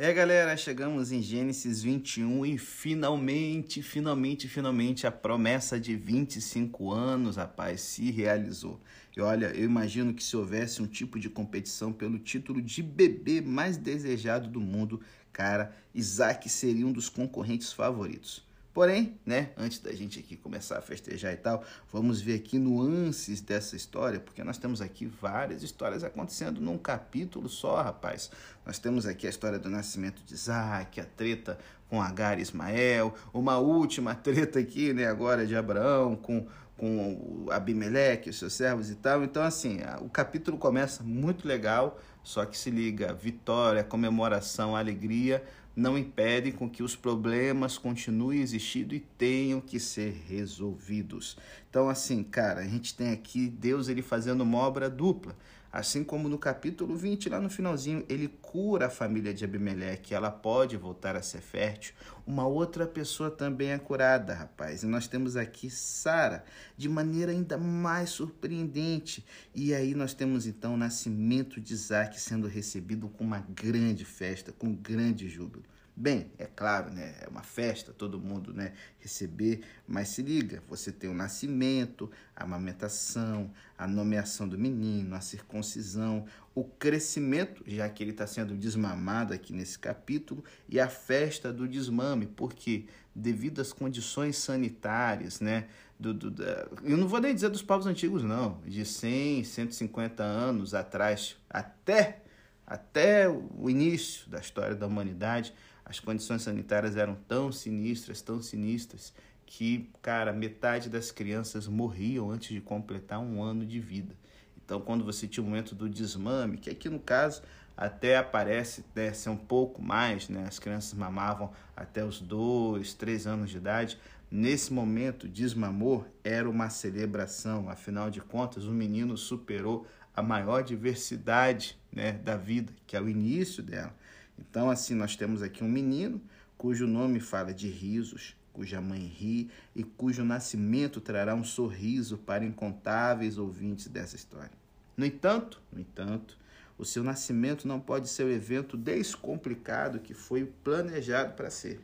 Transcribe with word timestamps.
É, 0.00 0.12
galera, 0.12 0.56
chegamos 0.56 1.10
em 1.10 1.20
Gênesis 1.20 1.82
21 1.82 2.46
e 2.46 2.56
finalmente, 2.56 3.82
finalmente, 3.82 4.46
finalmente 4.46 5.08
a 5.08 5.10
promessa 5.10 5.80
de 5.80 5.96
25 5.96 6.92
anos, 6.92 7.34
rapaz, 7.34 7.80
se 7.80 8.08
realizou. 8.12 8.80
E 9.16 9.20
olha, 9.20 9.46
eu 9.46 9.64
imagino 9.64 10.14
que 10.14 10.22
se 10.22 10.36
houvesse 10.36 10.80
um 10.80 10.86
tipo 10.86 11.18
de 11.18 11.28
competição 11.28 11.92
pelo 11.92 12.16
título 12.16 12.62
de 12.62 12.80
bebê 12.80 13.40
mais 13.40 13.76
desejado 13.76 14.48
do 14.48 14.60
mundo, 14.60 15.00
cara, 15.32 15.74
Isaac 15.92 16.48
seria 16.48 16.86
um 16.86 16.92
dos 16.92 17.08
concorrentes 17.08 17.72
favoritos. 17.72 18.46
Porém, 18.78 19.18
né, 19.26 19.50
antes 19.56 19.80
da 19.80 19.92
gente 19.92 20.20
aqui 20.20 20.36
começar 20.36 20.78
a 20.78 20.80
festejar 20.80 21.32
e 21.32 21.36
tal, 21.36 21.64
vamos 21.92 22.20
ver 22.20 22.36
aqui 22.36 22.60
nuances 22.60 23.40
dessa 23.40 23.74
história, 23.74 24.20
porque 24.20 24.44
nós 24.44 24.56
temos 24.56 24.80
aqui 24.80 25.04
várias 25.04 25.64
histórias 25.64 26.04
acontecendo 26.04 26.60
num 26.60 26.78
capítulo 26.78 27.48
só, 27.48 27.82
rapaz. 27.82 28.30
Nós 28.64 28.78
temos 28.78 29.04
aqui 29.04 29.26
a 29.26 29.30
história 29.30 29.58
do 29.58 29.68
nascimento 29.68 30.22
de 30.24 30.32
Isaac, 30.32 31.00
a 31.00 31.04
treta 31.04 31.58
com 31.88 32.00
Agar 32.00 32.38
e 32.38 32.42
Ismael, 32.42 33.12
uma 33.34 33.58
última 33.58 34.14
treta 34.14 34.60
aqui, 34.60 34.92
né, 34.92 35.08
agora 35.08 35.44
de 35.44 35.56
Abraão 35.56 36.14
com 36.14 36.46
com 36.76 37.46
Abimeleque, 37.50 38.30
os 38.30 38.38
seus 38.38 38.52
servos 38.52 38.88
e 38.88 38.94
tal. 38.94 39.24
Então, 39.24 39.42
assim, 39.42 39.80
o 40.00 40.08
capítulo 40.08 40.56
começa 40.56 41.02
muito 41.02 41.46
legal, 41.46 41.98
só 42.22 42.46
que 42.46 42.56
se 42.56 42.70
liga, 42.70 43.12
vitória, 43.12 43.82
comemoração, 43.82 44.76
alegria, 44.76 45.42
não 45.78 45.96
impedem 45.96 46.50
com 46.50 46.68
que 46.68 46.82
os 46.82 46.96
problemas 46.96 47.78
continuem 47.78 48.40
existindo 48.40 48.96
e 48.96 48.98
tenham 48.98 49.60
que 49.60 49.78
ser 49.78 50.12
resolvidos. 50.26 51.38
Então, 51.70 51.88
assim, 51.88 52.24
cara, 52.24 52.62
a 52.62 52.66
gente 52.66 52.96
tem 52.96 53.12
aqui 53.12 53.48
Deus 53.48 53.88
ele 53.88 54.02
fazendo 54.02 54.40
uma 54.40 54.58
obra 54.58 54.90
dupla. 54.90 55.36
Assim 55.70 56.02
como 56.02 56.28
no 56.28 56.38
capítulo 56.38 56.96
20, 56.96 57.28
lá 57.28 57.38
no 57.38 57.50
finalzinho, 57.50 58.04
ele 58.08 58.26
cura 58.26 58.86
a 58.86 58.90
família 58.90 59.34
de 59.34 59.44
Abimeleque, 59.44 60.14
ela 60.14 60.30
pode 60.30 60.76
voltar 60.78 61.14
a 61.14 61.22
ser 61.22 61.42
fértil. 61.42 61.94
Uma 62.26 62.46
outra 62.46 62.86
pessoa 62.86 63.30
também 63.30 63.70
é 63.70 63.78
curada, 63.78 64.34
rapaz. 64.34 64.82
E 64.82 64.86
nós 64.86 65.06
temos 65.06 65.36
aqui 65.36 65.70
Sara, 65.70 66.42
de 66.76 66.88
maneira 66.88 67.32
ainda 67.32 67.58
mais 67.58 68.08
surpreendente. 68.10 69.24
E 69.54 69.74
aí 69.74 69.94
nós 69.94 70.14
temos 70.14 70.46
então 70.46 70.74
o 70.74 70.78
nascimento 70.78 71.60
de 71.60 71.74
Isaac 71.74 72.18
sendo 72.18 72.48
recebido 72.48 73.08
com 73.10 73.22
uma 73.22 73.40
grande 73.40 74.06
festa, 74.06 74.50
com 74.50 74.74
grande 74.74 75.28
júbilo. 75.28 75.64
Bem, 76.00 76.30
é 76.38 76.46
claro, 76.46 76.92
né? 76.92 77.16
É 77.22 77.28
uma 77.28 77.42
festa, 77.42 77.92
todo 77.92 78.20
mundo, 78.20 78.54
né? 78.54 78.72
Receber, 79.00 79.62
mas 79.84 80.10
se 80.10 80.22
liga, 80.22 80.62
você 80.68 80.92
tem 80.92 81.10
o 81.10 81.12
nascimento, 81.12 82.08
a 82.36 82.44
amamentação, 82.44 83.50
a 83.76 83.84
nomeação 83.84 84.48
do 84.48 84.56
menino, 84.56 85.16
a 85.16 85.20
circuncisão, 85.20 86.24
o 86.54 86.62
crescimento, 86.62 87.64
já 87.66 87.88
que 87.88 88.00
ele 88.04 88.12
está 88.12 88.28
sendo 88.28 88.54
desmamado 88.54 89.34
aqui 89.34 89.52
nesse 89.52 89.76
capítulo, 89.76 90.44
e 90.68 90.78
a 90.78 90.88
festa 90.88 91.52
do 91.52 91.66
desmame, 91.66 92.28
porque 92.28 92.86
devido 93.12 93.60
às 93.60 93.72
condições 93.72 94.36
sanitárias, 94.38 95.40
né? 95.40 95.66
Do, 95.98 96.14
do, 96.14 96.30
da... 96.30 96.68
eu 96.84 96.96
não 96.96 97.08
vou 97.08 97.20
nem 97.20 97.34
dizer 97.34 97.48
dos 97.48 97.60
povos 97.62 97.88
antigos, 97.88 98.22
não, 98.22 98.60
de 98.64 98.84
100, 98.84 99.42
150 99.42 100.22
anos 100.22 100.74
atrás, 100.74 101.36
até, 101.50 102.22
até 102.64 103.28
o 103.28 103.68
início 103.68 104.30
da 104.30 104.38
história 104.38 104.76
da 104.76 104.86
humanidade, 104.86 105.52
as 105.88 105.98
condições 105.98 106.42
sanitárias 106.42 106.96
eram 106.96 107.16
tão 107.26 107.50
sinistras, 107.50 108.20
tão 108.20 108.42
sinistras, 108.42 109.12
que, 109.46 109.90
cara, 110.02 110.32
metade 110.32 110.90
das 110.90 111.10
crianças 111.10 111.66
morriam 111.66 112.30
antes 112.30 112.50
de 112.50 112.60
completar 112.60 113.18
um 113.18 113.42
ano 113.42 113.64
de 113.64 113.80
vida. 113.80 114.14
Então, 114.62 114.80
quando 114.80 115.02
você 115.02 115.26
tinha 115.26 115.42
o 115.42 115.46
momento 115.46 115.74
do 115.74 115.88
desmame, 115.88 116.58
que 116.58 116.68
aqui 116.68 116.90
no 116.90 116.98
caso 116.98 117.40
até 117.74 118.18
aparece 118.18 118.84
né, 118.94 119.12
ser 119.12 119.30
um 119.30 119.36
pouco 119.36 119.80
mais, 119.80 120.28
né? 120.28 120.44
As 120.46 120.58
crianças 120.58 120.92
mamavam 120.92 121.50
até 121.76 122.04
os 122.04 122.20
dois, 122.20 122.92
três 122.92 123.26
anos 123.26 123.48
de 123.48 123.56
idade. 123.56 123.98
Nesse 124.30 124.72
momento, 124.72 125.26
desmamor 125.26 126.04
era 126.22 126.50
uma 126.50 126.68
celebração. 126.68 127.70
Afinal 127.70 128.10
de 128.10 128.20
contas, 128.20 128.64
o 128.64 128.72
menino 128.72 129.16
superou 129.16 129.86
a 130.14 130.20
maior 130.20 130.62
diversidade 130.62 131.78
né, 131.90 132.12
da 132.12 132.36
vida, 132.36 132.72
que 132.86 132.96
é 132.96 133.00
o 133.00 133.08
início 133.08 133.62
dela. 133.62 133.94
Então, 134.38 134.70
assim, 134.70 134.94
nós 134.94 135.16
temos 135.16 135.42
aqui 135.42 135.64
um 135.64 135.68
menino 135.68 136.20
cujo 136.56 136.86
nome 136.86 137.20
fala 137.20 137.52
de 137.52 137.68
risos, 137.68 138.36
cuja 138.52 138.80
mãe 138.80 139.00
ri 139.00 139.48
e 139.74 139.84
cujo 139.84 140.24
nascimento 140.24 141.00
trará 141.00 141.34
um 141.34 141.44
sorriso 141.44 142.18
para 142.18 142.44
incontáveis 142.44 143.38
ouvintes 143.38 143.86
dessa 143.86 144.16
história. 144.16 144.50
No 144.96 145.06
entanto, 145.06 145.62
no 145.72 145.80
entanto, 145.80 146.36
o 146.76 146.84
seu 146.84 147.04
nascimento 147.04 147.68
não 147.68 147.78
pode 147.78 148.08
ser 148.08 148.24
o 148.24 148.30
evento 148.30 148.76
descomplicado 148.76 150.00
que 150.00 150.14
foi 150.14 150.44
planejado 150.64 151.34
para 151.34 151.50
ser. 151.50 151.80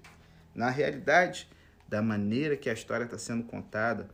Na 0.54 0.70
realidade, 0.70 1.48
da 1.88 2.02
maneira 2.02 2.56
que 2.56 2.70
a 2.70 2.72
história 2.72 3.04
está 3.04 3.18
sendo 3.18 3.44
contada, 3.44 4.08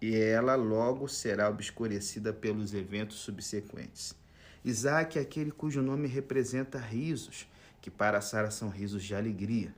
e 0.00 0.14
ela 0.14 0.54
logo 0.54 1.08
será 1.08 1.48
obscurecida 1.48 2.32
pelos 2.32 2.74
eventos 2.74 3.16
subsequentes. 3.16 4.14
Isaac 4.64 5.18
é 5.18 5.22
aquele 5.22 5.50
cujo 5.50 5.80
nome 5.80 6.08
representa 6.08 6.78
risos, 6.78 7.46
que 7.80 7.90
para 7.90 8.20
Sara 8.20 8.50
são 8.50 8.68
risos 8.68 9.04
de 9.04 9.14
alegria. 9.14 9.74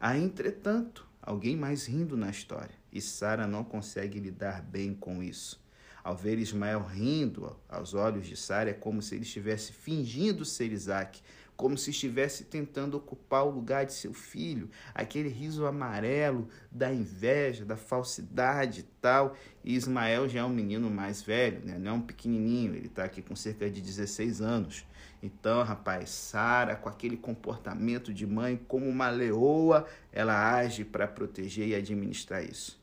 Há, 0.00 0.16
entretanto, 0.16 1.06
alguém 1.20 1.56
mais 1.56 1.86
rindo 1.86 2.16
na 2.16 2.30
história, 2.30 2.74
e 2.92 3.00
Sara 3.00 3.46
não 3.46 3.64
consegue 3.64 4.20
lidar 4.20 4.62
bem 4.62 4.94
com 4.94 5.22
isso. 5.22 5.60
Ao 6.02 6.16
ver 6.16 6.38
Ismael 6.38 6.82
rindo 6.82 7.54
aos 7.68 7.92
olhos 7.94 8.26
de 8.26 8.36
Sara, 8.36 8.70
é 8.70 8.74
como 8.74 9.02
se 9.02 9.14
ele 9.14 9.24
estivesse 9.24 9.72
fingindo 9.72 10.44
ser 10.44 10.72
Isaac, 10.72 11.20
como 11.58 11.76
se 11.76 11.90
estivesse 11.90 12.44
tentando 12.44 12.96
ocupar 12.96 13.44
o 13.44 13.50
lugar 13.50 13.84
de 13.84 13.92
seu 13.92 14.14
filho, 14.14 14.70
aquele 14.94 15.28
riso 15.28 15.66
amarelo 15.66 16.48
da 16.70 16.94
inveja, 16.94 17.64
da 17.64 17.76
falsidade 17.76 18.80
e 18.80 18.82
tal. 19.02 19.34
E 19.64 19.74
Ismael 19.74 20.28
já 20.28 20.38
é 20.38 20.44
um 20.44 20.48
menino 20.48 20.88
mais 20.88 21.20
velho, 21.20 21.60
né? 21.66 21.76
não 21.76 21.90
é 21.90 21.94
um 21.94 22.00
pequenininho, 22.00 22.76
ele 22.76 22.86
está 22.86 23.02
aqui 23.02 23.20
com 23.20 23.34
cerca 23.34 23.68
de 23.68 23.80
16 23.80 24.40
anos. 24.40 24.86
Então, 25.20 25.64
rapaz, 25.64 26.10
Sara, 26.10 26.76
com 26.76 26.88
aquele 26.88 27.16
comportamento 27.16 28.14
de 28.14 28.24
mãe, 28.24 28.56
como 28.68 28.88
uma 28.88 29.10
leoa, 29.10 29.84
ela 30.12 30.54
age 30.54 30.84
para 30.84 31.08
proteger 31.08 31.66
e 31.66 31.74
administrar 31.74 32.44
isso. 32.44 32.77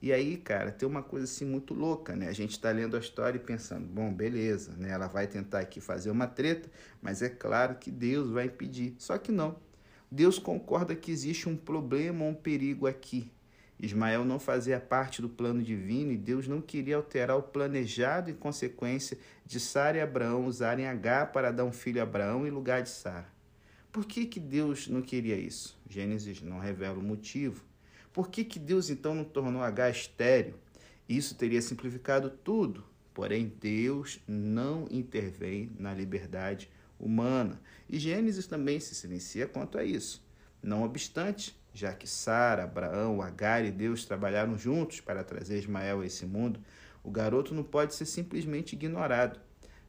E 0.00 0.12
aí, 0.12 0.36
cara, 0.36 0.70
tem 0.70 0.88
uma 0.88 1.02
coisa 1.02 1.24
assim 1.24 1.44
muito 1.44 1.74
louca, 1.74 2.14
né? 2.14 2.28
A 2.28 2.32
gente 2.32 2.52
está 2.52 2.70
lendo 2.70 2.96
a 2.96 3.00
história 3.00 3.36
e 3.36 3.40
pensando, 3.40 3.84
bom, 3.84 4.12
beleza, 4.12 4.76
né? 4.76 4.90
Ela 4.90 5.08
vai 5.08 5.26
tentar 5.26 5.58
aqui 5.58 5.80
fazer 5.80 6.10
uma 6.10 6.26
treta, 6.26 6.70
mas 7.02 7.20
é 7.20 7.28
claro 7.28 7.74
que 7.74 7.90
Deus 7.90 8.30
vai 8.30 8.46
impedir. 8.46 8.94
Só 8.98 9.18
que 9.18 9.32
não. 9.32 9.56
Deus 10.10 10.38
concorda 10.38 10.94
que 10.94 11.10
existe 11.10 11.48
um 11.48 11.56
problema 11.56 12.24
ou 12.24 12.30
um 12.30 12.34
perigo 12.34 12.86
aqui. 12.86 13.30
Ismael 13.80 14.24
não 14.24 14.40
fazia 14.40 14.80
parte 14.80 15.20
do 15.20 15.28
plano 15.28 15.62
divino 15.62 16.10
e 16.10 16.16
Deus 16.16 16.48
não 16.48 16.60
queria 16.60 16.96
alterar 16.96 17.36
o 17.36 17.42
planejado 17.42 18.30
em 18.30 18.34
consequência 18.34 19.18
de 19.44 19.60
Sara 19.60 19.98
e 19.98 20.00
Abraão 20.00 20.46
usarem 20.46 20.86
H 20.86 21.26
para 21.26 21.52
dar 21.52 21.64
um 21.64 21.72
filho 21.72 22.00
a 22.00 22.04
Abraão 22.04 22.46
em 22.46 22.50
lugar 22.50 22.82
de 22.82 22.88
Sara. 22.88 23.26
Por 23.92 24.04
que, 24.04 24.26
que 24.26 24.40
Deus 24.40 24.88
não 24.88 25.02
queria 25.02 25.36
isso? 25.36 25.78
Gênesis 25.88 26.42
não 26.42 26.58
revela 26.58 26.98
o 26.98 27.02
motivo. 27.02 27.67
Por 28.18 28.30
que, 28.30 28.42
que 28.42 28.58
Deus 28.58 28.90
então 28.90 29.14
não 29.14 29.22
tornou 29.22 29.62
H 29.62 29.90
estéreo? 29.90 30.56
Isso 31.08 31.36
teria 31.36 31.62
simplificado 31.62 32.28
tudo. 32.28 32.84
Porém, 33.14 33.52
Deus 33.60 34.18
não 34.26 34.88
intervém 34.90 35.70
na 35.78 35.94
liberdade 35.94 36.68
humana. 36.98 37.60
E 37.88 37.96
Gênesis 37.96 38.48
também 38.48 38.80
se 38.80 38.96
silencia 38.96 39.46
quanto 39.46 39.78
a 39.78 39.84
isso. 39.84 40.20
Não 40.60 40.82
obstante, 40.82 41.56
já 41.72 41.92
que 41.94 42.08
Sara, 42.08 42.64
Abraão, 42.64 43.22
Agar 43.22 43.64
e 43.64 43.70
Deus 43.70 44.04
trabalharam 44.04 44.58
juntos 44.58 45.00
para 45.00 45.22
trazer 45.22 45.56
Ismael 45.56 46.00
a 46.00 46.06
esse 46.06 46.26
mundo, 46.26 46.58
o 47.04 47.12
garoto 47.12 47.54
não 47.54 47.62
pode 47.62 47.94
ser 47.94 48.04
simplesmente 48.04 48.72
ignorado. 48.72 49.38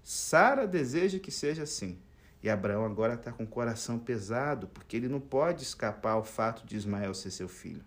Sara 0.04 0.68
deseja 0.68 1.18
que 1.18 1.32
seja 1.32 1.64
assim. 1.64 1.98
E 2.44 2.48
Abraão 2.48 2.86
agora 2.86 3.16
está 3.16 3.32
com 3.32 3.44
o 3.46 3.48
coração 3.48 3.98
pesado, 3.98 4.68
porque 4.68 4.96
ele 4.96 5.08
não 5.08 5.20
pode 5.20 5.64
escapar 5.64 6.12
ao 6.12 6.24
fato 6.24 6.64
de 6.64 6.76
Ismael 6.76 7.16
ser 7.16 7.32
seu 7.32 7.50
filho 7.50 7.84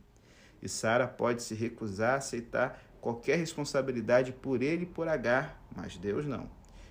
e 0.62 0.68
Sara 0.68 1.06
pode 1.06 1.42
se 1.42 1.54
recusar 1.54 2.14
a 2.14 2.16
aceitar 2.18 2.82
qualquer 3.00 3.36
responsabilidade 3.36 4.32
por 4.32 4.62
ele 4.62 4.84
e 4.84 4.86
por 4.86 5.08
Agar, 5.08 5.60
mas 5.74 5.96
Deus 5.96 6.24
não. 6.24 6.48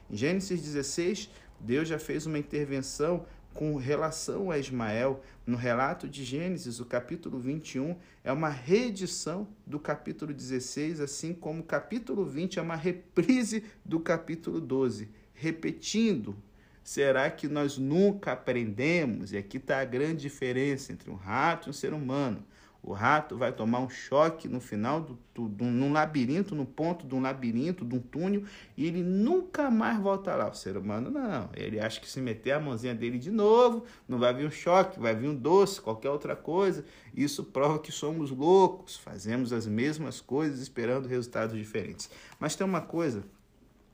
Em 0.09 0.18
Gênesis 0.18 0.62
16, 0.62 1.29
Deus 1.59 1.88
já 1.88 1.97
fez 1.97 2.25
uma 2.25 2.38
intervenção 2.38 3.25
com 3.53 3.75
relação 3.75 4.51
a 4.51 4.57
Ismael. 4.57 5.23
No 5.45 5.56
relato 5.56 6.07
de 6.07 6.23
Gênesis, 6.23 6.79
o 6.79 6.85
capítulo 6.85 7.39
21 7.39 7.95
é 8.23 8.31
uma 8.31 8.50
reedição 8.50 9.47
do 9.65 9.79
capítulo 9.79 10.33
16, 10.33 11.00
assim 11.00 11.33
como 11.33 11.62
o 11.62 11.65
capítulo 11.65 12.25
20 12.25 12.59
é 12.59 12.62
uma 12.62 12.75
reprise 12.75 13.63
do 13.85 14.00
capítulo 14.00 14.59
12, 14.59 15.09
repetindo. 15.33 16.35
Será 16.83 17.29
que 17.29 17.47
nós 17.47 17.77
nunca 17.77 18.31
aprendemos? 18.31 19.31
E 19.31 19.38
aqui 19.38 19.57
está 19.57 19.79
a 19.79 19.85
grande 19.85 20.21
diferença 20.23 20.91
entre 20.91 21.09
um 21.09 21.15
rato 21.15 21.68
e 21.68 21.69
um 21.69 21.73
ser 21.73 21.94
humano. 21.94 22.44
O 22.83 22.94
rato 22.94 23.38
vai 23.38 23.51
tomar 23.51 23.80
um 23.80 23.89
choque 23.89 24.48
no 24.48 24.60
final 24.60 25.01
do, 25.01 25.19
do, 25.48 25.66
num 25.66 25.94
labirinto, 25.94 26.56
no 26.56 26.66
ponto 26.66 27.06
de 27.06 27.13
um 27.13 27.22
labirinto, 27.22 27.86
de 27.86 27.95
um 27.95 28.00
túnel, 28.00 28.44
e 28.75 28.88
ele 28.88 29.04
nunca 29.04 29.69
mais 29.69 30.00
volta 30.00 30.36
lá. 30.36 30.50
O 30.50 30.54
ser 30.56 30.75
humano 30.75 31.12
não. 31.12 31.50
Ele 31.56 31.80
acha 31.80 32.01
que 32.01 32.10
se 32.10 32.19
meter 32.19 32.54
a 32.54 32.60
mãozinha 32.60 32.95
dele 32.95 33.19
de 33.19 33.30
novo, 33.30 33.86
não 34.07 34.18
vai 34.18 34.33
vir 34.33 34.48
um 34.48 34.51
choque, 34.51 35.00
vai 35.00 35.16
vir 35.16 35.30
um 35.30 35.36
doce, 35.36 35.80
qualquer 35.80 36.10
outra 36.10 36.36
coisa. 36.36 36.83
Isso 37.13 37.44
prova 37.44 37.78
que 37.78 37.92
somos 37.92 38.31
loucos, 38.31 38.98
fazemos 38.98 39.54
as 39.54 39.68
mesmas 39.68 40.19
coisas 40.19 40.60
esperando 40.60 41.07
resultados 41.07 41.56
diferentes. 41.56 42.10
Mas 42.39 42.56
tem 42.56 42.66
uma 42.66 42.81
coisa 42.81 43.24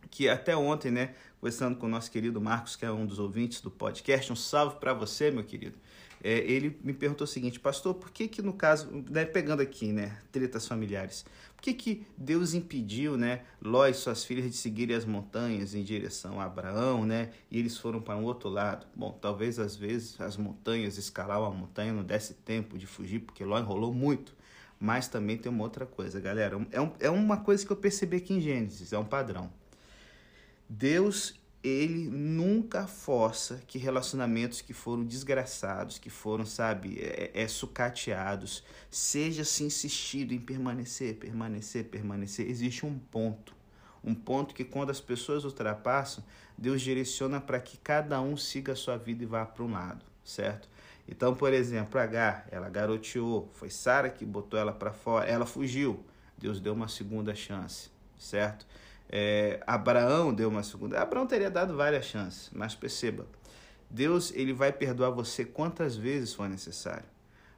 que 0.09 0.29
até 0.29 0.55
ontem, 0.55 0.89
né, 0.89 1.13
conversando 1.41 1.75
com 1.75 1.87
o 1.87 1.89
nosso 1.89 2.09
querido 2.09 2.39
Marcos, 2.39 2.77
que 2.77 2.85
é 2.85 2.91
um 2.91 3.05
dos 3.05 3.19
ouvintes 3.19 3.59
do 3.59 3.69
podcast, 3.69 4.31
um 4.31 4.35
salve 4.37 4.77
para 4.77 4.93
você, 4.93 5.29
meu 5.29 5.43
querido 5.43 5.77
é, 6.23 6.39
ele 6.39 6.79
me 6.83 6.93
perguntou 6.93 7.25
o 7.25 7.27
seguinte, 7.27 7.59
pastor, 7.59 7.93
por 7.93 8.11
que 8.11 8.27
que 8.27 8.41
no 8.41 8.53
caso, 8.53 8.89
né, 9.09 9.25
pegando 9.25 9.61
aqui, 9.61 9.91
né, 9.91 10.17
tretas 10.31 10.67
familiares, 10.67 11.25
por 11.55 11.61
que 11.61 11.73
que 11.73 12.07
Deus 12.17 12.53
impediu, 12.53 13.17
né, 13.17 13.41
Ló 13.61 13.85
e 13.87 13.93
suas 13.93 14.23
filhas 14.23 14.49
de 14.49 14.57
seguirem 14.57 14.95
as 14.95 15.05
montanhas 15.05 15.73
em 15.73 15.83
direção 15.83 16.39
a 16.39 16.45
Abraão, 16.45 17.05
né, 17.05 17.31
e 17.51 17.59
eles 17.59 17.77
foram 17.77 18.01
para 18.01 18.15
um 18.15 18.23
outro 18.23 18.49
lado? 18.49 18.85
Bom, 18.95 19.11
talvez 19.21 19.59
às 19.59 19.75
vezes 19.75 20.19
as 20.19 20.37
montanhas, 20.37 20.97
escalar 20.97 21.39
uma 21.39 21.51
montanha 21.51 21.93
não 21.93 22.03
desse 22.03 22.33
tempo 22.33 22.77
de 22.77 22.87
fugir, 22.87 23.19
porque 23.19 23.43
Ló 23.43 23.59
enrolou 23.59 23.93
muito, 23.93 24.35
mas 24.79 25.07
também 25.07 25.37
tem 25.37 25.51
uma 25.51 25.63
outra 25.63 25.85
coisa, 25.85 26.19
galera, 26.19 26.59
é, 26.71 26.81
um, 26.81 26.91
é 26.99 27.09
uma 27.09 27.37
coisa 27.37 27.65
que 27.65 27.71
eu 27.71 27.77
percebi 27.77 28.17
aqui 28.17 28.33
em 28.33 28.41
Gênesis, 28.41 28.93
é 28.93 28.97
um 28.97 29.05
padrão. 29.05 29.51
Deus 30.69 31.39
ele 31.63 32.07
nunca 32.09 32.87
força 32.87 33.61
que 33.67 33.77
relacionamentos 33.77 34.61
que 34.61 34.73
foram 34.73 35.03
desgraçados, 35.03 35.97
que 35.97 36.09
foram, 36.09 36.45
sabe, 36.45 36.99
é, 36.99 37.31
é, 37.33 37.47
sucateados, 37.47 38.63
seja 38.89 39.43
se 39.43 39.63
insistido 39.63 40.33
em 40.33 40.39
permanecer, 40.39 41.15
permanecer, 41.15 41.85
permanecer. 41.85 42.49
Existe 42.49 42.85
um 42.85 42.97
ponto. 42.97 43.55
Um 44.03 44.13
ponto 44.13 44.53
que 44.53 44.63
quando 44.63 44.91
as 44.91 45.01
pessoas 45.01 45.43
ultrapassam, 45.43 46.23
Deus 46.57 46.81
direciona 46.81 47.41
para 47.41 47.59
que 47.59 47.77
cada 47.77 48.21
um 48.21 48.37
siga 48.37 48.73
a 48.73 48.75
sua 48.75 48.97
vida 48.97 49.23
e 49.23 49.27
vá 49.27 49.45
para 49.45 49.63
um 49.63 49.71
lado, 49.71 50.05
certo? 50.23 50.69
Então, 51.07 51.35
por 51.35 51.53
exemplo, 51.53 51.99
H, 51.99 52.45
ela 52.51 52.69
garoteou, 52.69 53.49
foi 53.53 53.69
Sara 53.69 54.09
que 54.09 54.25
botou 54.25 54.59
ela 54.59 54.73
para 54.73 54.91
fora, 54.91 55.25
ela 55.25 55.45
fugiu. 55.45 56.05
Deus 56.37 56.59
deu 56.59 56.73
uma 56.73 56.87
segunda 56.87 57.33
chance, 57.33 57.89
certo? 58.17 58.67
É, 59.09 59.61
Abraão 59.65 60.33
deu 60.33 60.49
uma 60.49 60.63
segunda. 60.63 61.01
Abraão 61.01 61.25
teria 61.25 61.49
dado 61.49 61.75
várias 61.75 62.05
chances, 62.05 62.49
mas 62.53 62.75
perceba, 62.75 63.25
Deus 63.89 64.31
ele 64.35 64.53
vai 64.53 64.71
perdoar 64.71 65.11
você 65.11 65.45
quantas 65.45 65.95
vezes 65.95 66.33
for 66.33 66.49
necessário. 66.49 67.05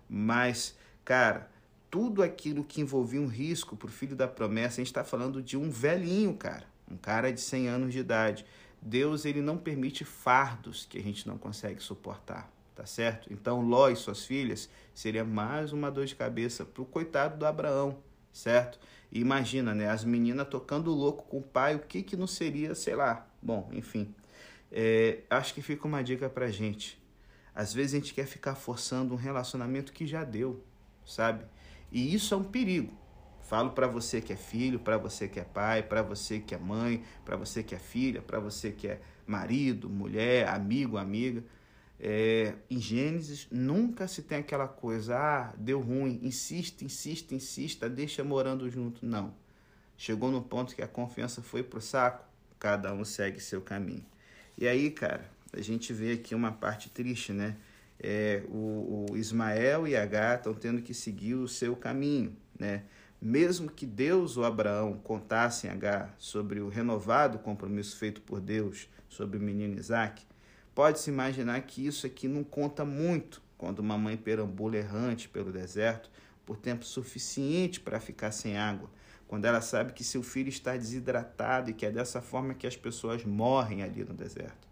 Mas, 0.07 0.77
cara, 1.03 1.49
tudo 1.89 2.21
aquilo 2.21 2.63
que 2.63 2.81
envolvia 2.81 3.21
um 3.21 3.27
risco 3.27 3.75
para 3.75 3.87
o 3.87 3.91
filho 3.91 4.15
da 4.15 4.27
promessa, 4.27 4.75
a 4.75 4.81
gente 4.81 4.87
está 4.87 5.03
falando 5.03 5.41
de 5.41 5.57
um 5.57 5.69
velhinho, 5.69 6.33
cara, 6.35 6.65
um 6.89 6.97
cara 6.97 7.31
de 7.31 7.41
100 7.41 7.67
anos 7.67 7.93
de 7.93 7.99
idade. 7.99 8.45
Deus 8.81 9.25
ele 9.25 9.41
não 9.41 9.57
permite 9.57 10.05
fardos 10.05 10.85
que 10.85 10.97
a 10.97 11.03
gente 11.03 11.27
não 11.27 11.37
consegue 11.37 11.81
suportar, 11.81 12.49
tá 12.75 12.85
certo? 12.85 13.31
Então 13.31 13.61
Ló 13.61 13.89
e 13.89 13.95
suas 13.95 14.23
filhas 14.23 14.69
seria 14.93 15.25
mais 15.25 15.73
uma 15.73 15.91
dor 15.91 16.05
de 16.05 16.15
cabeça 16.15 16.63
para 16.63 16.81
o 16.81 16.85
coitado 16.85 17.37
do 17.37 17.45
Abraão, 17.45 17.97
certo? 18.31 18.79
Imagina, 19.11 19.73
né? 19.73 19.89
As 19.89 20.03
meninas 20.03 20.47
tocando 20.47 20.91
louco 20.91 21.25
com 21.25 21.37
o 21.39 21.41
pai, 21.41 21.75
o 21.75 21.79
que 21.79 22.03
que 22.03 22.15
não 22.15 22.27
seria, 22.27 22.75
sei 22.75 22.95
lá. 22.95 23.27
Bom, 23.41 23.69
enfim. 23.73 24.13
É, 24.71 25.19
acho 25.29 25.53
que 25.53 25.61
fica 25.61 25.87
uma 25.87 26.03
dica 26.03 26.29
pra 26.29 26.49
gente. 26.49 27.01
Às 27.55 27.73
vezes 27.73 27.93
a 27.93 27.97
gente 27.97 28.13
quer 28.13 28.27
ficar 28.27 28.55
forçando 28.55 29.13
um 29.13 29.17
relacionamento 29.17 29.91
que 29.91 30.05
já 30.05 30.23
deu, 30.23 30.63
sabe? 31.05 31.43
E 31.91 32.13
isso 32.13 32.33
é 32.33 32.37
um 32.37 32.43
perigo. 32.43 32.93
Falo 33.41 33.71
para 33.71 33.87
você 33.87 34.21
que 34.21 34.31
é 34.31 34.35
filho, 34.35 34.79
para 34.79 34.95
você 34.97 35.27
que 35.27 35.39
é 35.39 35.43
pai, 35.43 35.81
para 35.81 36.03
você 36.03 36.39
que 36.39 36.53
é 36.53 36.57
mãe, 36.59 37.03
para 37.25 37.35
você 37.35 37.63
que 37.63 37.73
é 37.73 37.79
filha, 37.79 38.21
para 38.21 38.39
você 38.39 38.71
que 38.71 38.87
é 38.87 39.01
marido, 39.25 39.89
mulher, 39.89 40.47
amigo, 40.47 40.97
amiga. 40.97 41.43
É, 42.01 42.53
em 42.69 42.79
Gênesis 42.79 43.47
nunca 43.51 44.07
se 44.07 44.23
tem 44.23 44.37
aquela 44.37 44.67
coisa, 44.67 45.17
ah, 45.17 45.53
deu 45.57 45.81
ruim, 45.81 46.19
insiste, 46.23 46.85
insiste, 46.85 47.35
insista, 47.35 47.89
deixa 47.89 48.23
morando 48.23 48.69
junto. 48.69 49.05
Não. 49.05 49.33
Chegou 49.97 50.31
no 50.31 50.41
ponto 50.41 50.73
que 50.73 50.81
a 50.81 50.87
confiança 50.87 51.41
foi 51.41 51.61
pro 51.61 51.81
saco, 51.81 52.25
cada 52.57 52.93
um 52.93 53.03
segue 53.03 53.41
seu 53.41 53.61
caminho. 53.61 54.05
E 54.57 54.65
aí, 54.65 54.89
cara, 54.91 55.29
a 55.51 55.61
gente 55.61 55.91
vê 55.91 56.13
aqui 56.13 56.33
uma 56.33 56.53
parte 56.53 56.89
triste, 56.89 57.33
né? 57.33 57.57
É, 58.01 58.43
o, 58.47 59.07
o 59.11 59.17
Ismael 59.17 59.85
e 59.85 59.95
Agar 59.95 60.37
estão 60.37 60.53
tendo 60.53 60.81
que 60.81 60.93
seguir 60.93 61.35
o 61.35 61.49
seu 61.49 61.75
caminho, 61.75 62.33
né? 62.57 62.83
Mesmo 63.21 63.69
que 63.69 63.85
Deus 63.85 64.37
ou 64.37 64.45
Abraão 64.45 64.93
contassem 65.03 65.69
a 65.69 65.73
Agar 65.73 66.15
sobre 66.17 66.61
o 66.61 66.69
renovado 66.69 67.37
compromisso 67.39 67.97
feito 67.97 68.21
por 68.21 68.39
Deus 68.39 68.87
sobre 69.09 69.37
o 69.37 69.41
menino 69.41 69.77
Isaac, 69.77 70.25
Pode-se 70.79 71.09
imaginar 71.09 71.59
que 71.63 71.85
isso 71.85 72.07
aqui 72.07 72.25
não 72.25 72.41
conta 72.41 72.85
muito 72.85 73.41
quando 73.57 73.79
uma 73.79 73.97
mãe 73.97 74.15
perambula 74.15 74.77
errante 74.77 75.27
pelo 75.27 75.51
deserto 75.51 76.09
por 76.45 76.55
tempo 76.55 76.85
suficiente 76.85 77.81
para 77.81 77.99
ficar 77.99 78.31
sem 78.31 78.57
água, 78.57 78.89
quando 79.27 79.43
ela 79.43 79.59
sabe 79.59 79.91
que 79.91 80.05
seu 80.05 80.23
filho 80.23 80.47
está 80.47 80.77
desidratado 80.77 81.69
e 81.69 81.73
que 81.73 81.85
é 81.85 81.91
dessa 81.91 82.21
forma 82.21 82.53
que 82.53 82.65
as 82.65 82.77
pessoas 82.77 83.25
morrem 83.25 83.83
ali 83.83 84.05
no 84.05 84.13
deserto. 84.13 84.69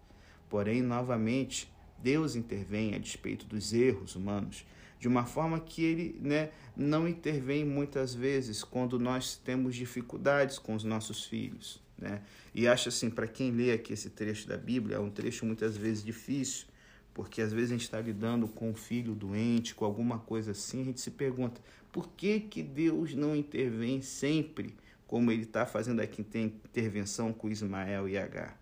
Porém, 0.50 0.82
novamente, 0.82 1.70
Deus 1.98 2.38
intervém 2.38 2.96
a 2.96 3.00
despeito 3.00 3.46
dos 3.46 3.74
erros 3.74 4.16
humanos, 4.16 4.66
de 4.98 5.10
uma 5.10 5.26
forma 5.26 5.60
que 5.60 5.84
ele 5.84 6.18
né, 6.22 6.52
não 6.74 7.06
intervém 7.06 7.66
muitas 7.66 8.16
vezes 8.16 8.64
quando 8.64 8.98
nós 8.98 9.36
temos 9.36 9.76
dificuldades 9.76 10.58
com 10.58 10.74
os 10.74 10.86
nossos 10.86 11.26
filhos. 11.26 11.86
Né? 11.98 12.22
E 12.54 12.68
acho 12.68 12.90
assim, 12.90 13.10
para 13.10 13.28
quem 13.28 13.52
lê 13.52 13.72
aqui 13.72 13.94
esse 13.94 14.10
trecho 14.10 14.48
da 14.48 14.58
Bíblia, 14.58 14.98
é 14.98 15.00
um 15.00 15.10
trecho 15.10 15.46
muitas 15.46 15.76
vezes 15.76 16.04
difícil, 16.04 16.68
porque 17.14 17.42
às 17.42 17.52
vezes 17.52 17.72
a 17.72 17.74
gente 17.74 17.84
está 17.84 18.00
lidando 18.00 18.48
com 18.48 18.70
um 18.70 18.76
filho 18.76 19.16
doente, 19.16 19.74
com 19.74 19.84
alguma 19.84 20.20
coisa 20.20 20.52
assim, 20.52 20.82
a 20.82 20.86
gente 20.86 21.02
se 21.02 21.12
pergunta, 21.12 21.60
por 21.92 22.10
que, 22.10 22.40
que 22.40 22.62
Deus 22.62 23.16
não 23.16 23.36
intervém 23.36 24.02
sempre, 24.02 24.76
como 25.08 25.32
ele 25.32 25.44
está 25.44 25.66
fazendo 25.66 26.00
aqui, 26.00 26.24
tem 26.24 26.46
intervenção 26.46 27.34
com 27.34 27.50
Ismael 27.50 28.08
e 28.08 28.18
Agar? 28.18 28.62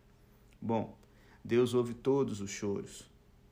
Bom, 0.61 0.97
Deus 1.43 1.73
ouve 1.73 1.93
todos 1.93 2.39
os 2.39 2.49
choros, 2.49 3.09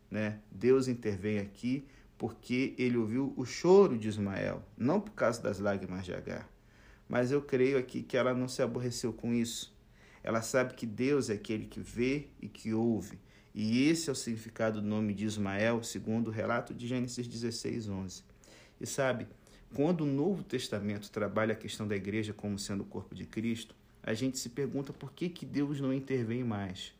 né? 0.09 0.39
Deus 0.51 0.87
intervém 0.87 1.39
aqui 1.39 1.85
porque 2.17 2.73
ele 2.77 2.95
ouviu 2.95 3.33
o 3.35 3.43
choro 3.43 3.97
de 3.97 4.07
Ismael, 4.07 4.63
não 4.77 5.01
por 5.01 5.11
causa 5.11 5.41
das 5.41 5.59
lágrimas 5.59 6.05
de 6.05 6.13
Agar. 6.13 6.47
Mas 7.09 7.31
eu 7.31 7.41
creio 7.41 7.77
aqui 7.77 8.01
que 8.01 8.15
ela 8.15 8.33
não 8.33 8.47
se 8.47 8.61
aborreceu 8.61 9.11
com 9.11 9.33
isso. 9.33 9.72
Ela 10.23 10.41
sabe 10.41 10.73
que 10.73 10.85
Deus 10.85 11.29
é 11.29 11.33
aquele 11.33 11.65
que 11.65 11.79
vê 11.79 12.27
e 12.41 12.47
que 12.47 12.73
ouve. 12.73 13.19
E 13.53 13.87
esse 13.87 14.09
é 14.09 14.13
o 14.13 14.15
significado 14.15 14.81
do 14.81 14.87
nome 14.87 15.13
de 15.13 15.25
Ismael, 15.25 15.83
segundo 15.83 16.29
o 16.29 16.31
relato 16.31 16.73
de 16.73 16.87
Gênesis 16.87 17.27
16, 17.27 17.89
11. 17.89 18.23
E 18.79 18.87
sabe, 18.87 19.27
quando 19.75 20.01
o 20.01 20.07
Novo 20.07 20.43
Testamento 20.43 21.11
trabalha 21.11 21.53
a 21.53 21.57
questão 21.57 21.87
da 21.87 21.95
igreja 21.95 22.33
como 22.33 22.57
sendo 22.57 22.81
o 22.81 22.85
corpo 22.85 23.13
de 23.13 23.25
Cristo, 23.25 23.75
a 24.01 24.13
gente 24.13 24.39
se 24.39 24.49
pergunta 24.49 24.91
por 24.91 25.11
que, 25.11 25.29
que 25.29 25.45
Deus 25.45 25.79
não 25.79 25.93
intervém 25.93 26.43
mais. 26.43 26.93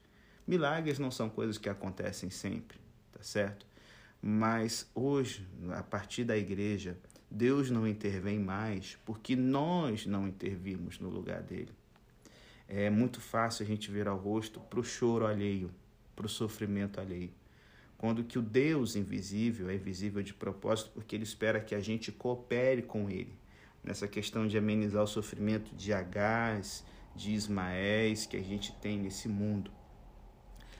Milagres 0.45 0.99
não 0.99 1.09
são 1.09 1.29
coisas 1.29 1.57
que 1.57 1.69
acontecem 1.69 2.29
sempre, 2.29 2.77
tá 3.11 3.21
certo? 3.21 3.65
Mas 4.21 4.89
hoje, 4.93 5.47
a 5.71 5.83
partir 5.83 6.23
da 6.23 6.37
igreja, 6.37 6.97
Deus 7.29 7.69
não 7.69 7.87
intervém 7.87 8.39
mais 8.39 8.97
porque 9.05 9.35
nós 9.35 10.05
não 10.05 10.27
intervimos 10.27 10.99
no 10.99 11.09
lugar 11.09 11.41
dele. 11.41 11.71
É 12.75 12.89
muito 12.89 13.21
fácil 13.21 13.63
a 13.63 13.67
gente 13.67 13.91
virar 13.91 14.15
o 14.15 14.17
rosto 14.17 14.59
para 14.59 14.79
o 14.79 14.83
choro 14.83 15.27
alheio, 15.27 15.69
para 16.15 16.25
o 16.25 16.29
sofrimento 16.29 16.99
alheio. 16.99 17.31
Quando 17.95 18.23
que 18.23 18.39
o 18.39 18.41
Deus 18.41 18.95
invisível 18.95 19.69
é 19.69 19.75
invisível 19.75 20.23
de 20.23 20.33
propósito 20.33 20.89
porque 20.91 21.15
ele 21.15 21.23
espera 21.23 21.61
que 21.61 21.75
a 21.75 21.79
gente 21.79 22.11
coopere 22.11 22.81
com 22.81 23.11
ele 23.11 23.37
nessa 23.83 24.07
questão 24.07 24.47
de 24.47 24.57
amenizar 24.57 25.03
o 25.03 25.07
sofrimento 25.07 25.75
de 25.75 25.93
Agás, 25.93 26.83
de 27.15 27.33
Ismaéis 27.33 28.25
que 28.25 28.37
a 28.37 28.41
gente 28.41 28.73
tem 28.81 28.97
nesse 28.97 29.29
mundo. 29.29 29.69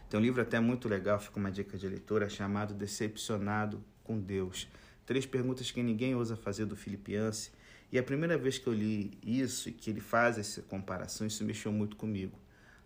Tem 0.10 0.20
um 0.20 0.24
livro 0.24 0.42
até 0.42 0.60
muito 0.60 0.90
legal, 0.90 1.20
fica 1.20 1.38
uma 1.38 1.52
dica 1.52 1.78
de 1.78 1.88
leitura, 1.88 2.28
chamado 2.28 2.74
Decepcionado 2.74 3.84
com 4.04 4.20
Deus. 4.20 4.68
Três 5.06 5.28
perguntas 5.28 5.70
que 5.70 5.84
ninguém 5.84 6.16
ousa 6.16 6.36
fazer 6.36 6.66
do 6.66 6.76
Filipianse 6.76 7.52
e 7.94 8.00
a 8.00 8.02
primeira 8.02 8.36
vez 8.40 8.58
que 8.58 8.66
eu 8.66 8.74
li 8.74 9.12
isso 9.24 9.70
e 9.70 9.72
que 9.72 9.92
ele 9.92 10.02
faz 10.02 10.40
essa 10.40 10.64
comparação, 10.64 11.28
isso 11.28 11.44
mexeu 11.44 11.72
muito 11.72 11.96
comigo. 11.96 12.36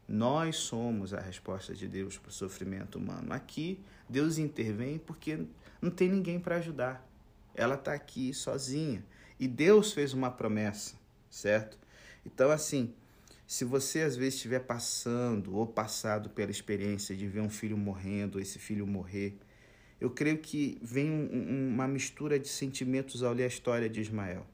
Nós 0.05 0.57
somos 0.57 1.13
a 1.13 1.21
resposta 1.21 1.73
de 1.73 1.87
Deus 1.87 2.17
para 2.17 2.27
o 2.27 2.33
sofrimento 2.33 2.97
humano. 2.97 3.31
Aqui, 3.31 3.79
Deus 4.09 4.37
intervém 4.37 4.97
porque 4.97 5.45
não 5.81 5.89
tem 5.89 6.09
ninguém 6.09 6.41
para 6.41 6.57
ajudar. 6.57 7.09
Ela 7.55 7.75
está 7.75 7.93
aqui 7.93 8.33
sozinha. 8.33 9.01
E 9.39 9.47
Deus 9.47 9.93
fez 9.93 10.11
uma 10.11 10.29
promessa, 10.29 10.97
certo? 11.29 11.79
Então, 12.25 12.51
assim, 12.51 12.93
se 13.47 13.63
você 13.63 14.01
às 14.01 14.17
vezes 14.17 14.33
estiver 14.33 14.59
passando 14.59 15.55
ou 15.55 15.65
passado 15.65 16.29
pela 16.31 16.51
experiência 16.51 17.15
de 17.15 17.29
ver 17.29 17.39
um 17.39 17.49
filho 17.49 17.77
morrendo, 17.77 18.41
esse 18.41 18.59
filho 18.59 18.85
morrer, 18.85 19.37
eu 20.01 20.09
creio 20.09 20.39
que 20.39 20.77
vem 20.81 21.09
um, 21.09 21.69
uma 21.75 21.87
mistura 21.87 22.37
de 22.37 22.49
sentimentos 22.49 23.23
ao 23.23 23.31
ler 23.31 23.45
a 23.45 23.47
história 23.47 23.89
de 23.89 24.01
Ismael. 24.01 24.45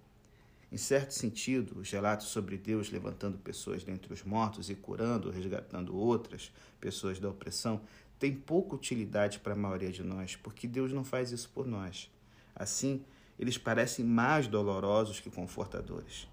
Em 0.74 0.77
certo 0.77 1.13
sentido, 1.13 1.77
os 1.77 1.92
relatos 1.92 2.30
sobre 2.30 2.58
Deus 2.58 2.89
levantando 2.89 3.38
pessoas 3.38 3.84
dentre 3.84 4.12
os 4.12 4.24
mortos 4.24 4.72
e 4.72 4.75
curando, 4.75 5.30
resgatando 5.30 5.96
outras 5.96 6.51
pessoas 6.82 7.20
da 7.20 7.30
opressão, 7.30 7.82
têm 8.18 8.34
pouca 8.34 8.74
utilidade 8.74 9.38
para 9.38 9.53
a 9.53 9.56
maioria 9.56 9.92
de 9.92 10.01
nós, 10.01 10.36
porque 10.36 10.68
Deus 10.68 10.92
não 10.92 11.03
faz 11.03 11.32
isso 11.32 11.48
por 11.53 11.68
nós. 11.68 12.10
Assim, 12.56 13.06
eles 13.38 13.56
parecem 13.56 14.03
mais 14.03 14.48
dolorosos 14.48 15.20
que 15.20 15.30
confortadores. 15.30 16.27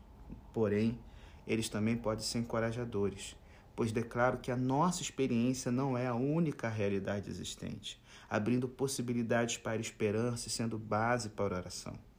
Porém, 0.54 0.98
eles 1.46 1.68
também 1.68 1.98
podem 1.98 2.24
ser 2.24 2.38
encorajadores, 2.38 3.36
pois 3.76 3.92
declaro 3.92 4.38
que 4.38 4.50
a 4.50 4.56
nossa 4.56 5.02
experiência 5.02 5.70
não 5.70 5.98
é 5.98 6.06
a 6.06 6.14
única 6.14 6.66
realidade 6.66 7.28
existente, 7.28 8.00
abrindo 8.26 8.66
possibilidades 8.66 9.58
para 9.58 9.82
esperança 9.82 10.48
e 10.48 10.50
sendo 10.50 10.78
base 10.78 11.28
para 11.28 11.56
oração. 11.56 12.09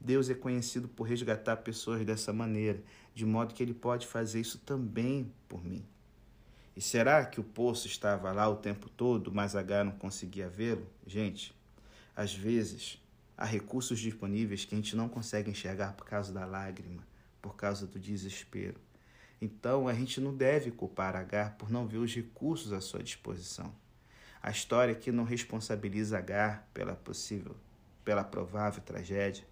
Deus 0.00 0.30
é 0.30 0.34
conhecido 0.34 0.88
por 0.88 1.04
resgatar 1.04 1.58
pessoas 1.58 2.04
dessa 2.06 2.32
maneira, 2.32 2.82
de 3.14 3.26
modo 3.26 3.52
que 3.52 3.62
ele 3.62 3.74
pode 3.74 4.06
fazer 4.06 4.40
isso 4.40 4.58
também 4.58 5.30
por 5.46 5.62
mim. 5.62 5.84
E 6.74 6.80
será 6.80 7.26
que 7.26 7.38
o 7.38 7.44
poço 7.44 7.86
estava 7.86 8.32
lá 8.32 8.48
o 8.48 8.56
tempo 8.56 8.88
todo, 8.88 9.30
mas 9.30 9.54
H 9.54 9.84
não 9.84 9.92
conseguia 9.92 10.48
vê-lo? 10.48 10.86
Gente, 11.06 11.54
às 12.16 12.32
vezes 12.34 12.98
há 13.36 13.44
recursos 13.44 13.98
disponíveis 13.98 14.64
que 14.64 14.74
a 14.74 14.78
gente 14.78 14.96
não 14.96 15.08
consegue 15.08 15.50
enxergar 15.50 15.92
por 15.92 16.06
causa 16.06 16.32
da 16.32 16.46
lágrima, 16.46 17.06
por 17.42 17.54
causa 17.54 17.86
do 17.86 17.98
desespero. 17.98 18.80
Então 19.40 19.88
a 19.88 19.94
gente 19.94 20.20
não 20.20 20.34
deve 20.34 20.70
culpar 20.70 21.16
Agar 21.16 21.56
por 21.56 21.70
não 21.70 21.86
ver 21.86 21.98
os 21.98 22.14
recursos 22.14 22.72
à 22.72 22.80
sua 22.80 23.02
disposição. 23.02 23.74
A 24.42 24.50
história 24.50 24.92
aqui 24.92 25.12
não 25.12 25.24
responsabiliza 25.24 26.16
Agar 26.16 26.68
pela 26.72 26.94
possível, 26.94 27.56
pela 28.04 28.24
provável 28.24 28.82
tragédia, 28.82 29.44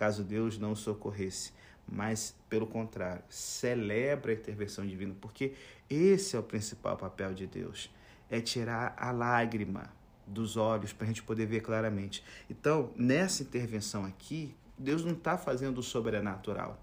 caso 0.00 0.24
Deus 0.24 0.56
não 0.56 0.74
socorresse, 0.74 1.52
mas 1.86 2.34
pelo 2.48 2.66
contrário, 2.66 3.22
celebra 3.28 4.32
a 4.32 4.34
intervenção 4.34 4.86
divina, 4.86 5.14
porque 5.20 5.52
esse 5.90 6.34
é 6.34 6.38
o 6.38 6.42
principal 6.42 6.96
papel 6.96 7.34
de 7.34 7.46
Deus, 7.46 7.92
é 8.30 8.40
tirar 8.40 8.94
a 8.96 9.10
lágrima 9.10 9.92
dos 10.26 10.56
olhos 10.56 10.94
para 10.94 11.04
a 11.04 11.08
gente 11.08 11.22
poder 11.22 11.44
ver 11.44 11.60
claramente. 11.60 12.24
Então, 12.48 12.90
nessa 12.96 13.42
intervenção 13.42 14.06
aqui, 14.06 14.54
Deus 14.78 15.04
não 15.04 15.12
está 15.12 15.36
fazendo 15.36 15.78
o 15.78 15.82
sobrenatural. 15.82 16.82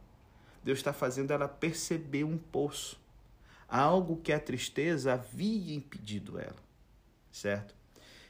Deus 0.64 0.78
está 0.78 0.94
fazendo 0.94 1.32
ela 1.32 1.48
perceber 1.48 2.24
um 2.24 2.38
poço, 2.38 3.02
algo 3.68 4.18
que 4.18 4.32
a 4.32 4.40
tristeza 4.40 5.14
havia 5.14 5.74
impedido 5.74 6.38
ela, 6.38 6.62
certo? 7.32 7.74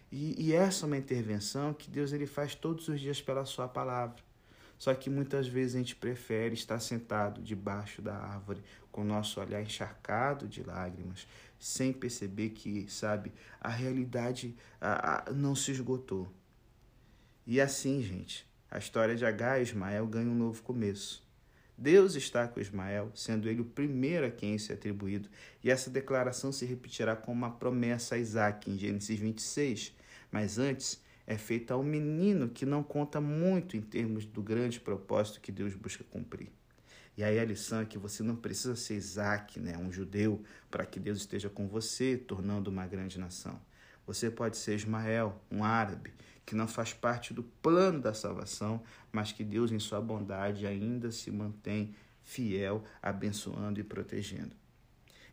E, 0.10 0.42
e 0.42 0.54
essa 0.54 0.86
é 0.86 0.88
uma 0.88 0.98
intervenção 0.98 1.74
que 1.74 1.90
Deus 1.90 2.14
ele 2.14 2.26
faz 2.26 2.56
todos 2.56 2.88
os 2.88 3.02
dias 3.02 3.22
pela 3.22 3.44
sua 3.44 3.68
palavra. 3.68 4.27
Só 4.78 4.94
que 4.94 5.10
muitas 5.10 5.48
vezes 5.48 5.76
a 5.76 5.80
gente 5.80 5.96
prefere 5.96 6.54
estar 6.54 6.80
sentado 6.80 7.42
debaixo 7.42 8.02
da 8.02 8.16
árvore, 8.16 8.64
com 8.92 9.02
o 9.02 9.06
nosso 9.06 9.40
olhar 9.40 9.62
encharcado 9.62 10.48
de 10.48 10.64
lágrimas, 10.64 11.28
sem 11.60 11.92
perceber 11.92 12.50
que, 12.50 12.86
sabe, 12.90 13.32
a 13.60 13.70
realidade 13.70 14.56
a, 14.80 15.30
a, 15.30 15.34
não 15.34 15.56
se 15.56 15.72
esgotou. 15.72 16.32
E 17.46 17.60
assim, 17.60 18.02
gente, 18.02 18.48
a 18.70 18.78
história 18.78 19.16
de 19.16 19.26
Agar 19.26 19.60
e 19.60 19.64
Ismael 19.64 20.06
ganha 20.06 20.30
um 20.30 20.36
novo 20.36 20.62
começo. 20.62 21.26
Deus 21.78 22.16
está 22.16 22.48
com 22.48 22.60
Ismael, 22.60 23.12
sendo 23.14 23.48
ele 23.48 23.62
o 23.62 23.66
primeiro 23.66 24.26
a 24.26 24.32
quem 24.32 24.56
isso 24.56 24.72
é 24.72 24.76
atribuído, 24.76 25.30
e 25.64 25.70
essa 25.70 25.92
declaração 25.92 26.52
se 26.52 26.66
repetirá 26.66 27.16
como 27.16 27.38
uma 27.38 27.52
promessa 27.52 28.16
a 28.16 28.18
Isaac, 28.18 28.70
em 28.70 28.78
Gênesis 28.78 29.20
26. 29.20 29.94
Mas 30.32 30.58
antes, 30.58 31.00
é 31.28 31.38
feita 31.38 31.74
a 31.74 31.78
um 31.78 31.84
menino 31.84 32.48
que 32.48 32.66
não 32.66 32.82
conta 32.82 33.20
muito 33.20 33.76
em 33.76 33.82
termos 33.82 34.26
do 34.26 34.42
grande 34.42 34.80
propósito 34.80 35.42
que 35.42 35.52
Deus 35.52 35.76
busca 35.76 36.04
cumprir. 36.06 36.50
E 37.18 37.24
aí 37.24 37.38
a 37.38 37.44
lição 37.44 37.82
é 37.82 37.86
que 37.86 37.98
você 37.98 38.24
não 38.24 38.36
precisa 38.36 38.76
ser 38.76 38.96
Isaac, 38.96 39.60
né, 39.60 39.78
um 39.78 39.92
judeu, 39.92 40.42
para 40.72 40.86
que 40.86 41.00
Deus 41.00 41.18
esteja 41.18 41.50
com 41.50 41.68
você, 41.68 42.16
tornando 42.16 42.70
uma 42.70 42.88
grande 42.88 43.20
nação. 43.20 43.60
Você 44.06 44.32
pode 44.32 44.56
ser 44.56 44.76
Ismael, 44.76 45.38
um 45.52 45.64
árabe, 45.64 46.14
que 46.46 46.56
não 46.56 46.68
faz 46.68 46.94
parte 46.94 47.34
do 47.34 47.44
plano 47.44 48.00
da 48.00 48.14
salvação, 48.14 48.82
mas 49.12 49.34
que 49.34 49.44
Deus, 49.44 49.70
em 49.72 49.80
sua 49.80 50.00
bondade, 50.00 50.66
ainda 50.66 51.12
se 51.12 51.30
mantém 51.30 51.94
fiel, 52.24 52.84
abençoando 53.02 53.82
e 53.82 53.84
protegendo. 53.84 54.56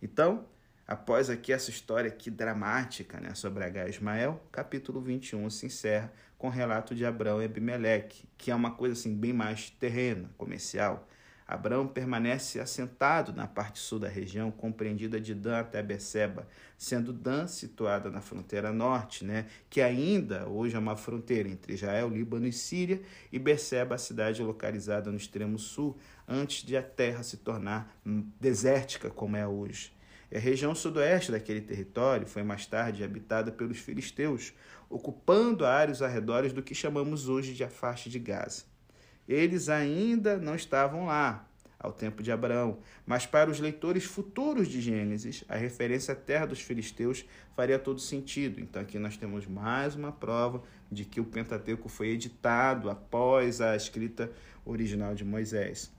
Então, 0.02 0.44
Após 0.86 1.30
aqui 1.30 1.50
essa 1.50 1.70
história 1.70 2.08
aqui 2.08 2.30
dramática 2.30 3.18
né, 3.18 3.34
sobre 3.34 3.64
H. 3.64 3.88
Ismael, 3.88 4.42
capítulo 4.52 5.00
21 5.00 5.48
se 5.48 5.64
encerra 5.64 6.12
com 6.36 6.48
o 6.48 6.50
relato 6.50 6.94
de 6.94 7.06
Abraão 7.06 7.40
e 7.40 7.46
Abimeleque, 7.46 8.28
que 8.36 8.50
é 8.50 8.54
uma 8.54 8.70
coisa 8.70 8.92
assim 8.92 9.16
bem 9.16 9.32
mais 9.32 9.70
terrena, 9.70 10.28
comercial. 10.36 11.08
Abraão 11.46 11.86
permanece 11.86 12.60
assentado 12.60 13.32
na 13.32 13.46
parte 13.46 13.78
sul 13.78 13.98
da 13.98 14.08
região, 14.08 14.50
compreendida 14.50 15.18
de 15.18 15.34
Dan 15.34 15.58
até 15.58 15.82
Beceba, 15.82 16.46
sendo 16.76 17.14
Dan 17.14 17.46
situada 17.46 18.10
na 18.10 18.20
fronteira 18.20 18.70
norte, 18.70 19.24
né, 19.24 19.46
que 19.70 19.80
ainda 19.80 20.46
hoje 20.46 20.76
é 20.76 20.78
uma 20.78 20.96
fronteira 20.96 21.48
entre 21.48 21.72
Israel, 21.72 22.10
Líbano 22.10 22.46
e 22.46 22.52
Síria, 22.52 23.00
e 23.32 23.38
Beceba, 23.38 23.94
a 23.94 23.98
cidade 23.98 24.42
localizada 24.42 25.10
no 25.10 25.16
extremo 25.16 25.58
sul, 25.58 25.96
antes 26.28 26.62
de 26.62 26.76
a 26.76 26.82
terra 26.82 27.22
se 27.22 27.38
tornar 27.38 27.94
desértica 28.38 29.08
como 29.08 29.34
é 29.34 29.46
hoje. 29.46 29.94
E 30.34 30.36
a 30.36 30.40
região 30.40 30.74
sudoeste 30.74 31.30
daquele 31.30 31.60
território 31.60 32.26
foi 32.26 32.42
mais 32.42 32.66
tarde 32.66 33.04
habitada 33.04 33.52
pelos 33.52 33.78
filisteus, 33.78 34.52
ocupando 34.90 35.64
áreas 35.64 36.02
arredores 36.02 36.52
do 36.52 36.60
que 36.60 36.74
chamamos 36.74 37.28
hoje 37.28 37.54
de 37.54 37.62
a 37.62 37.68
faixa 37.68 38.10
de 38.10 38.18
Gaza. 38.18 38.64
Eles 39.28 39.68
ainda 39.68 40.36
não 40.36 40.56
estavam 40.56 41.06
lá 41.06 41.46
ao 41.78 41.92
tempo 41.92 42.20
de 42.20 42.32
Abraão, 42.32 42.78
mas 43.06 43.26
para 43.26 43.48
os 43.48 43.60
leitores 43.60 44.02
futuros 44.02 44.66
de 44.66 44.80
Gênesis, 44.80 45.44
a 45.48 45.54
referência 45.54 46.14
à 46.14 46.16
terra 46.16 46.46
dos 46.46 46.60
filisteus 46.60 47.24
faria 47.54 47.78
todo 47.78 48.00
sentido. 48.00 48.58
Então 48.58 48.82
aqui 48.82 48.98
nós 48.98 49.16
temos 49.16 49.46
mais 49.46 49.94
uma 49.94 50.10
prova 50.10 50.64
de 50.90 51.04
que 51.04 51.20
o 51.20 51.24
Pentateuco 51.24 51.88
foi 51.88 52.08
editado 52.08 52.90
após 52.90 53.60
a 53.60 53.76
escrita 53.76 54.32
original 54.64 55.14
de 55.14 55.24
Moisés. 55.24 55.92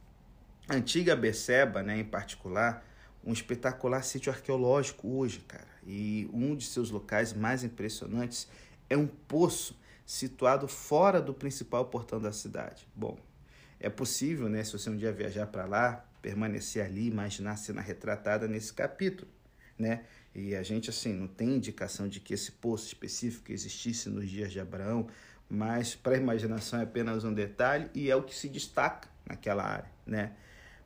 A 0.67 0.75
antiga 0.75 1.15
Beceba, 1.15 1.81
né, 1.81 1.99
em 1.99 2.03
particular, 2.03 2.83
um 3.25 3.33
espetacular 3.33 4.03
sítio 4.03 4.31
arqueológico 4.31 5.07
hoje, 5.07 5.39
cara. 5.39 5.67
E 5.85 6.29
um 6.31 6.55
de 6.55 6.65
seus 6.65 6.91
locais 6.91 7.33
mais 7.33 7.63
impressionantes 7.63 8.47
é 8.89 8.95
um 8.95 9.07
poço 9.07 9.77
situado 10.05 10.67
fora 10.67 11.19
do 11.21 11.33
principal 11.33 11.85
portão 11.85 12.21
da 12.21 12.31
cidade. 12.31 12.87
Bom, 12.95 13.17
é 13.79 13.89
possível, 13.89 14.47
né, 14.47 14.63
se 14.63 14.71
você 14.73 14.89
um 14.89 14.95
dia 14.95 15.11
viajar 15.11 15.47
para 15.47 15.65
lá, 15.65 16.05
permanecer 16.21 16.85
ali, 16.85 17.07
imaginar 17.07 17.51
a 17.51 17.57
cena 17.57 17.81
retratada 17.81 18.47
nesse 18.47 18.73
capítulo, 18.73 19.29
né? 19.77 20.03
E 20.33 20.55
a 20.55 20.63
gente 20.63 20.89
assim 20.89 21.13
não 21.13 21.27
tem 21.27 21.55
indicação 21.55 22.07
de 22.07 22.19
que 22.19 22.33
esse 22.33 22.51
poço 22.51 22.87
específico 22.87 23.51
existisse 23.51 24.09
nos 24.09 24.29
dias 24.29 24.51
de 24.51 24.59
Abraão, 24.59 25.07
mas 25.49 25.95
para 25.95 26.15
a 26.15 26.17
imaginação 26.17 26.79
é 26.79 26.83
apenas 26.83 27.23
um 27.23 27.33
detalhe 27.33 27.89
e 27.93 28.09
é 28.09 28.15
o 28.15 28.23
que 28.23 28.35
se 28.35 28.49
destaca 28.49 29.07
naquela 29.25 29.63
área, 29.63 29.91
né? 30.05 30.33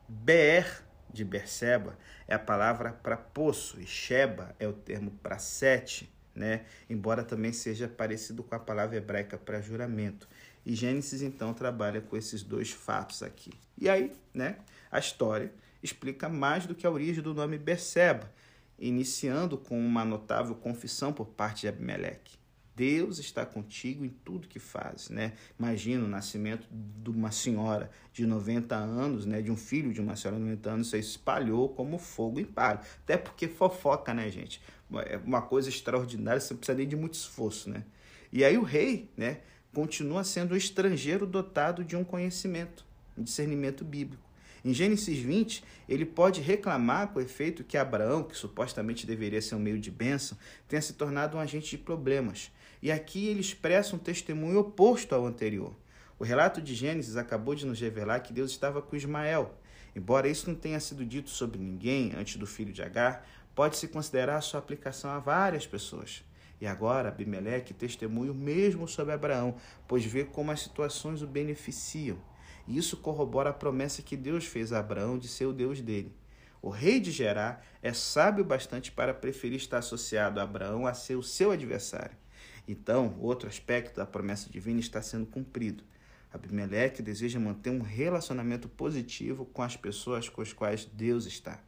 Ber 0.08 0.84
de 1.12 1.24
Berseba 1.24 1.96
é 2.26 2.34
a 2.34 2.38
palavra 2.38 2.92
para 2.92 3.16
poço 3.16 3.80
e 3.80 3.86
Sheba 3.86 4.54
é 4.58 4.66
o 4.66 4.72
termo 4.72 5.10
para 5.22 5.38
sete, 5.38 6.12
né? 6.34 6.64
Embora 6.88 7.22
também 7.22 7.52
seja 7.52 7.88
parecido 7.88 8.42
com 8.42 8.54
a 8.54 8.58
palavra 8.58 8.96
hebraica 8.96 9.36
para 9.36 9.60
juramento. 9.60 10.28
E 10.64 10.74
Gênesis 10.74 11.22
então 11.22 11.54
trabalha 11.54 12.00
com 12.00 12.16
esses 12.16 12.42
dois 12.42 12.70
fatos 12.70 13.22
aqui. 13.22 13.52
E 13.78 13.88
aí, 13.88 14.12
né? 14.32 14.56
A 14.90 14.98
história 14.98 15.52
explica 15.82 16.28
mais 16.28 16.66
do 16.66 16.74
que 16.74 16.86
a 16.86 16.90
origem 16.90 17.22
do 17.22 17.34
nome 17.34 17.58
Berseba, 17.58 18.30
iniciando 18.78 19.58
com 19.58 19.78
uma 19.78 20.04
notável 20.04 20.54
confissão 20.54 21.12
por 21.12 21.26
parte 21.26 21.62
de 21.62 21.68
Abimeleque. 21.68 22.39
Deus 22.80 23.18
está 23.18 23.44
contigo 23.44 24.06
em 24.06 24.08
tudo 24.08 24.48
que 24.48 24.58
faz, 24.58 25.10
né? 25.10 25.34
Imagina 25.58 26.02
o 26.02 26.08
nascimento 26.08 26.66
de 26.72 27.10
uma 27.10 27.30
senhora 27.30 27.90
de 28.10 28.24
90 28.24 28.74
anos, 28.74 29.26
né? 29.26 29.42
De 29.42 29.50
um 29.50 29.56
filho 29.56 29.92
de 29.92 30.00
uma 30.00 30.16
senhora 30.16 30.38
de 30.38 30.44
90 30.46 30.70
anos, 30.70 30.94
aí 30.94 31.00
espalhou 31.00 31.68
como 31.68 31.98
fogo 31.98 32.40
em 32.40 32.44
palha. 32.46 32.80
Até 33.04 33.18
porque 33.18 33.48
fofoca, 33.48 34.14
né, 34.14 34.30
gente? 34.30 34.62
É 35.04 35.18
uma 35.18 35.42
coisa 35.42 35.68
extraordinária, 35.68 36.40
você 36.40 36.54
precisa 36.54 36.78
nem 36.78 36.88
de 36.88 36.96
muito 36.96 37.12
esforço, 37.12 37.68
né? 37.68 37.84
E 38.32 38.42
aí 38.42 38.56
o 38.56 38.62
rei, 38.62 39.10
né? 39.14 39.40
Continua 39.74 40.24
sendo 40.24 40.54
um 40.54 40.56
estrangeiro 40.56 41.26
dotado 41.26 41.84
de 41.84 41.94
um 41.96 42.02
conhecimento, 42.02 42.86
um 43.14 43.22
discernimento 43.22 43.84
bíblico. 43.84 44.24
Em 44.64 44.72
Gênesis 44.72 45.18
20, 45.18 45.62
ele 45.86 46.06
pode 46.06 46.40
reclamar 46.40 47.08
com 47.08 47.20
efeito 47.20 47.62
que 47.62 47.76
Abraão, 47.76 48.22
que 48.22 48.34
supostamente 48.34 49.06
deveria 49.06 49.42
ser 49.42 49.54
um 49.54 49.58
meio 49.58 49.78
de 49.78 49.90
bênção, 49.90 50.38
tenha 50.66 50.80
se 50.80 50.94
tornado 50.94 51.36
um 51.36 51.40
agente 51.40 51.70
de 51.70 51.78
problemas. 51.78 52.50
E 52.82 52.90
aqui 52.90 53.26
ele 53.28 53.40
expressa 53.40 53.94
um 53.94 53.98
testemunho 53.98 54.60
oposto 54.60 55.14
ao 55.14 55.26
anterior. 55.26 55.74
O 56.18 56.24
relato 56.24 56.60
de 56.60 56.74
Gênesis 56.74 57.16
acabou 57.16 57.54
de 57.54 57.66
nos 57.66 57.80
revelar 57.80 58.20
que 58.20 58.32
Deus 58.32 58.50
estava 58.50 58.82
com 58.82 58.96
Ismael. 58.96 59.54
Embora 59.94 60.28
isso 60.28 60.48
não 60.48 60.54
tenha 60.54 60.78
sido 60.78 61.04
dito 61.04 61.30
sobre 61.30 61.58
ninguém 61.58 62.12
antes 62.14 62.36
do 62.36 62.46
filho 62.46 62.72
de 62.72 62.82
Agar, 62.82 63.26
pode-se 63.54 63.88
considerar 63.88 64.40
sua 64.40 64.60
aplicação 64.60 65.10
a 65.10 65.18
várias 65.18 65.66
pessoas. 65.66 66.22
E 66.60 66.66
agora 66.66 67.08
Abimeleque 67.08 67.72
testemunha 67.72 68.32
o 68.32 68.34
mesmo 68.34 68.86
sobre 68.86 69.14
Abraão, 69.14 69.56
pois 69.88 70.04
vê 70.04 70.24
como 70.24 70.50
as 70.50 70.60
situações 70.60 71.22
o 71.22 71.26
beneficiam. 71.26 72.18
E 72.68 72.76
isso 72.76 72.98
corrobora 72.98 73.50
a 73.50 73.54
promessa 73.54 74.02
que 74.02 74.16
Deus 74.16 74.44
fez 74.44 74.72
a 74.72 74.78
Abraão 74.78 75.18
de 75.18 75.26
ser 75.26 75.46
o 75.46 75.52
Deus 75.52 75.80
dele. 75.80 76.14
O 76.62 76.68
rei 76.68 77.00
de 77.00 77.10
Gerá 77.10 77.60
é 77.82 77.92
sábio 77.92 78.44
bastante 78.44 78.92
para 78.92 79.14
preferir 79.14 79.56
estar 79.56 79.78
associado 79.78 80.40
a 80.40 80.42
Abraão 80.42 80.86
a 80.86 80.92
ser 80.92 81.16
o 81.16 81.22
seu 81.22 81.50
adversário. 81.50 82.16
Então, 82.68 83.16
outro 83.18 83.48
aspecto 83.48 83.96
da 83.96 84.04
promessa 84.04 84.50
divina 84.50 84.78
está 84.78 85.00
sendo 85.00 85.26
cumprido. 85.26 85.82
Abimeleque 86.32 87.02
deseja 87.02 87.40
manter 87.40 87.70
um 87.70 87.80
relacionamento 87.80 88.68
positivo 88.68 89.46
com 89.46 89.62
as 89.62 89.76
pessoas 89.76 90.28
com 90.28 90.42
as 90.42 90.52
quais 90.52 90.84
Deus 90.84 91.26
está. 91.26 91.58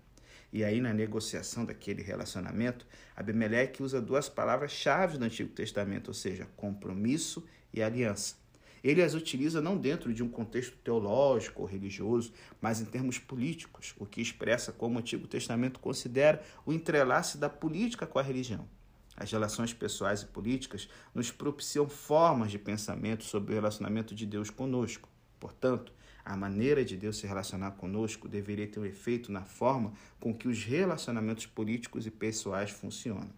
E 0.53 0.63
aí, 0.63 0.81
na 0.81 0.93
negociação 0.93 1.65
daquele 1.65 2.03
relacionamento, 2.03 2.87
Abimeleque 3.17 3.83
usa 3.83 4.01
duas 4.01 4.29
palavras-chave 4.29 5.17
do 5.17 5.25
Antigo 5.25 5.49
Testamento, 5.49 6.09
ou 6.09 6.15
seja, 6.15 6.47
compromisso 6.55 7.45
e 7.73 7.83
aliança. 7.83 8.42
Ele 8.83 9.03
as 9.03 9.15
utiliza 9.15 9.61
não 9.61 9.77
dentro 9.77 10.12
de 10.12 10.23
um 10.23 10.29
contexto 10.29 10.77
teológico 10.79 11.62
ou 11.62 11.69
religioso, 11.69 12.33
mas 12.61 12.81
em 12.81 12.85
termos 12.85 13.19
políticos, 13.19 13.95
o 13.99 14.05
que 14.05 14.21
expressa 14.21 14.73
como 14.73 14.97
o 14.97 14.99
Antigo 14.99 15.27
Testamento 15.27 15.79
considera 15.79 16.43
o 16.67 16.73
entrelace 16.73 17.39
da 17.39 17.49
política 17.49 18.07
com 18.07 18.19
a 18.19 18.23
religião. 18.23 18.69
As 19.17 19.31
relações 19.31 19.73
pessoais 19.73 20.23
e 20.23 20.27
políticas 20.27 20.89
nos 21.15 21.31
propiciam 21.31 21.89
formas 21.89 22.51
de 22.51 22.59
pensamento 22.59 23.25
sobre 23.25 23.53
o 23.53 23.55
relacionamento 23.55 24.15
de 24.15 24.27
Deus 24.27 24.51
conosco. 24.51 25.09
Portanto, 25.39 25.93
a 26.25 26.37
maneira 26.37 26.85
de 26.85 26.97
Deus 26.97 27.19
se 27.19 27.27
relacionar 27.27 27.73
conosco 27.73 28.29
deveria 28.29 28.67
ter 28.67 28.79
um 28.81 28.85
efeito 28.85 29.31
na 29.31 29.45
forma 29.45 29.93
com 30.21 30.33
que 30.33 30.49
os 30.49 30.65
relacionamentos 30.65 31.47
políticos 31.47 32.07
e 32.07 32.11
pessoais 32.11 32.71
funcionam. 32.71 33.31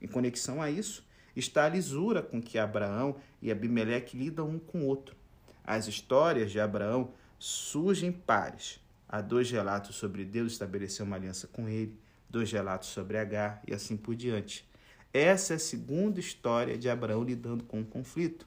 Em 0.00 0.06
conexão 0.06 0.62
a 0.62 0.70
isso, 0.70 1.07
está 1.40 1.64
a 1.64 1.68
lisura 1.68 2.22
com 2.22 2.40
que 2.40 2.58
Abraão 2.58 3.16
e 3.40 3.50
Abimeleque 3.50 4.16
lidam 4.16 4.48
um 4.48 4.58
com 4.58 4.80
o 4.80 4.86
outro. 4.86 5.16
As 5.64 5.86
histórias 5.86 6.50
de 6.50 6.58
Abraão 6.58 7.10
surgem 7.38 8.10
pares. 8.10 8.80
Há 9.08 9.20
dois 9.20 9.50
relatos 9.50 9.96
sobre 9.96 10.24
Deus 10.24 10.52
estabelecer 10.52 11.04
uma 11.04 11.16
aliança 11.16 11.46
com 11.46 11.68
ele, 11.68 11.98
dois 12.28 12.50
relatos 12.50 12.88
sobre 12.88 13.18
Agar 13.18 13.62
e 13.66 13.72
assim 13.72 13.96
por 13.96 14.14
diante. 14.14 14.68
Essa 15.12 15.54
é 15.54 15.56
a 15.56 15.60
segunda 15.60 16.20
história 16.20 16.76
de 16.76 16.88
Abraão 16.88 17.22
lidando 17.22 17.64
com 17.64 17.78
o 17.78 17.80
um 17.80 17.84
conflito. 17.84 18.46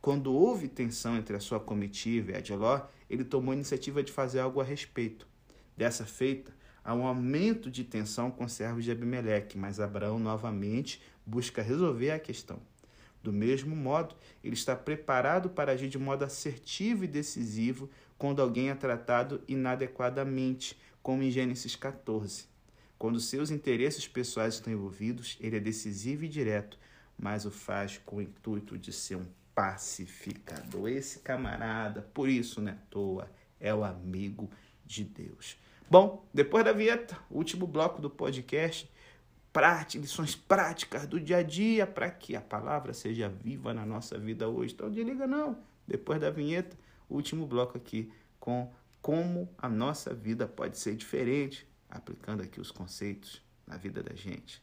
Quando 0.00 0.34
houve 0.34 0.68
tensão 0.68 1.16
entre 1.16 1.36
a 1.36 1.40
sua 1.40 1.60
comitiva 1.60 2.32
e 2.32 2.34
a 2.34 2.40
de 2.40 2.54
Ló, 2.54 2.82
ele 3.08 3.24
tomou 3.24 3.52
a 3.52 3.54
iniciativa 3.54 4.02
de 4.02 4.12
fazer 4.12 4.40
algo 4.40 4.60
a 4.60 4.64
respeito. 4.64 5.26
Dessa 5.76 6.04
feita, 6.04 6.52
há 6.84 6.94
um 6.94 7.06
aumento 7.06 7.70
de 7.70 7.84
tensão 7.84 8.30
com 8.30 8.44
os 8.44 8.52
servos 8.52 8.84
de 8.84 8.90
Abimeleque, 8.90 9.56
mas 9.56 9.80
Abraão 9.80 10.18
novamente 10.18 11.00
busca 11.26 11.62
resolver 11.62 12.10
a 12.10 12.18
questão. 12.18 12.60
Do 13.22 13.32
mesmo 13.32 13.76
modo, 13.76 14.16
ele 14.42 14.54
está 14.54 14.74
preparado 14.74 15.48
para 15.48 15.72
agir 15.72 15.88
de 15.88 15.98
modo 15.98 16.24
assertivo 16.24 17.04
e 17.04 17.08
decisivo 17.08 17.88
quando 18.18 18.42
alguém 18.42 18.70
é 18.70 18.74
tratado 18.74 19.42
inadequadamente, 19.46 20.78
como 21.02 21.22
em 21.22 21.30
Gênesis 21.30 21.76
14. 21.76 22.46
Quando 22.98 23.20
seus 23.20 23.50
interesses 23.50 24.06
pessoais 24.06 24.54
estão 24.54 24.72
envolvidos, 24.72 25.36
ele 25.40 25.56
é 25.56 25.60
decisivo 25.60 26.24
e 26.24 26.28
direto, 26.28 26.78
mas 27.18 27.44
o 27.44 27.50
faz 27.50 27.98
com 28.04 28.16
o 28.16 28.22
intuito 28.22 28.76
de 28.76 28.92
ser 28.92 29.16
um 29.16 29.26
pacificador. 29.54 30.88
Esse 30.88 31.20
camarada, 31.20 32.02
por 32.14 32.28
isso, 32.28 32.60
né, 32.60 32.78
toa, 32.90 33.30
é 33.60 33.74
o 33.74 33.84
amigo 33.84 34.50
de 34.84 35.04
Deus. 35.04 35.56
Bom, 35.90 36.26
depois 36.32 36.64
da 36.64 36.72
vinheta, 36.72 37.18
último 37.30 37.66
bloco 37.66 38.00
do 38.00 38.08
podcast, 38.08 38.90
prática, 39.52 40.00
lições 40.00 40.34
práticas 40.34 41.06
do 41.06 41.20
dia 41.20 41.38
a 41.38 41.42
dia 41.42 41.86
para 41.86 42.10
que 42.10 42.34
a 42.34 42.40
palavra 42.40 42.94
seja 42.94 43.28
viva 43.28 43.74
na 43.74 43.84
nossa 43.84 44.18
vida 44.18 44.48
hoje. 44.48 44.74
Então, 44.74 44.90
desliga 44.90 45.26
não. 45.26 45.58
Depois 45.86 46.20
da 46.20 46.30
vinheta, 46.30 46.76
último 47.08 47.46
bloco 47.46 47.76
aqui 47.76 48.10
com 48.40 48.72
como 49.00 49.48
a 49.58 49.68
nossa 49.68 50.14
vida 50.14 50.46
pode 50.46 50.78
ser 50.78 50.94
diferente, 50.94 51.66
aplicando 51.90 52.42
aqui 52.42 52.60
os 52.60 52.70
conceitos 52.70 53.42
na 53.66 53.76
vida 53.76 54.02
da 54.02 54.14
gente. 54.14 54.62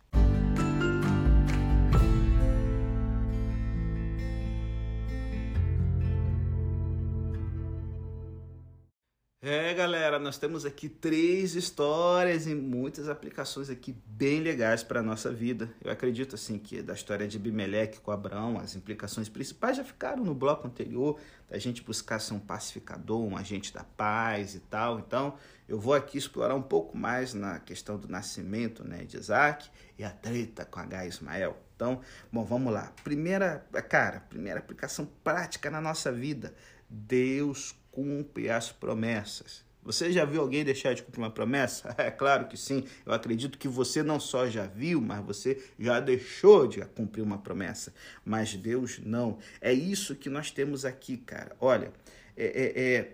É, 9.52 9.74
galera, 9.74 10.20
nós 10.20 10.38
temos 10.38 10.64
aqui 10.64 10.88
três 10.88 11.56
histórias 11.56 12.46
e 12.46 12.54
muitas 12.54 13.10
aplicações 13.10 13.68
aqui 13.68 13.98
bem 14.06 14.42
legais 14.42 14.84
para 14.84 15.00
a 15.00 15.04
nossa 15.04 15.32
vida. 15.32 15.74
Eu 15.84 15.92
acredito 15.92 16.36
assim 16.36 16.60
que 16.60 16.84
da 16.84 16.94
história 16.94 17.28
de 17.28 17.40
Bimeleque 17.40 18.00
com 18.00 18.12
Abraão, 18.12 18.60
as 18.60 18.76
implicações 18.76 19.28
principais 19.28 19.78
já 19.78 19.84
ficaram 19.84 20.24
no 20.24 20.36
bloco 20.36 20.68
anterior, 20.68 21.20
da 21.50 21.58
gente 21.58 21.82
buscar 21.82 22.20
ser 22.20 22.36
um 22.36 22.40
pacificador, 22.40 23.22
um 23.22 23.36
agente 23.36 23.74
da 23.74 23.84
paz 23.84 24.54
e 24.54 24.60
tal. 24.60 25.00
Então, 25.00 25.34
eu 25.68 25.80
vou 25.80 25.96
aqui 25.96 26.20
explorar 26.20 26.54
um 26.54 26.62
pouco 26.62 26.96
mais 26.96 27.34
na 27.34 27.60
questão 27.60 27.98
do 27.98 28.08
nascimento, 28.08 28.88
né, 28.88 29.04
de 29.04 29.18
Isaac 29.18 29.68
e 29.98 30.04
a 30.04 30.12
treta 30.12 30.64
com 30.64 30.80
H 30.80 31.08
Ismael. 31.08 31.58
Então, 31.76 32.02
bom, 32.32 32.46
vamos 32.46 32.72
lá. 32.72 32.94
Primeira, 33.04 33.66
cara, 33.90 34.20
primeira 34.20 34.60
aplicação 34.60 35.10
prática 35.24 35.72
na 35.72 35.82
nossa 35.82 36.12
vida. 36.12 36.54
Deus 36.88 37.79
cumpre 37.92 38.50
as 38.50 38.72
promessas. 38.72 39.68
Você 39.82 40.12
já 40.12 40.26
viu 40.26 40.42
alguém 40.42 40.64
deixar 40.64 40.94
de 40.94 41.02
cumprir 41.02 41.22
uma 41.22 41.32
promessa? 41.32 41.96
É 41.98 42.12
claro 42.12 42.48
que 42.48 42.58
sim. 42.58 42.84
Eu 43.06 43.14
acredito 43.14 43.58
que 43.58 43.68
você 43.68 44.04
não 44.04 44.20
só 44.20 44.50
já 44.50 44.66
viu, 44.66 45.02
mas 45.02 45.24
você 45.26 45.64
já 45.80 46.00
deixou 46.00 46.68
de 46.68 46.82
cumprir 46.82 47.22
uma 47.22 47.38
promessa. 47.38 47.94
Mas 48.24 48.56
Deus 48.56 49.00
não. 49.04 49.40
É 49.62 49.74
isso 49.74 50.16
que 50.16 50.30
nós 50.30 50.52
temos 50.52 50.86
aqui, 50.86 51.18
cara. 51.18 51.56
Olha, 51.60 51.92
é, 52.36 52.46
é, 52.46 52.94
é 52.94 53.14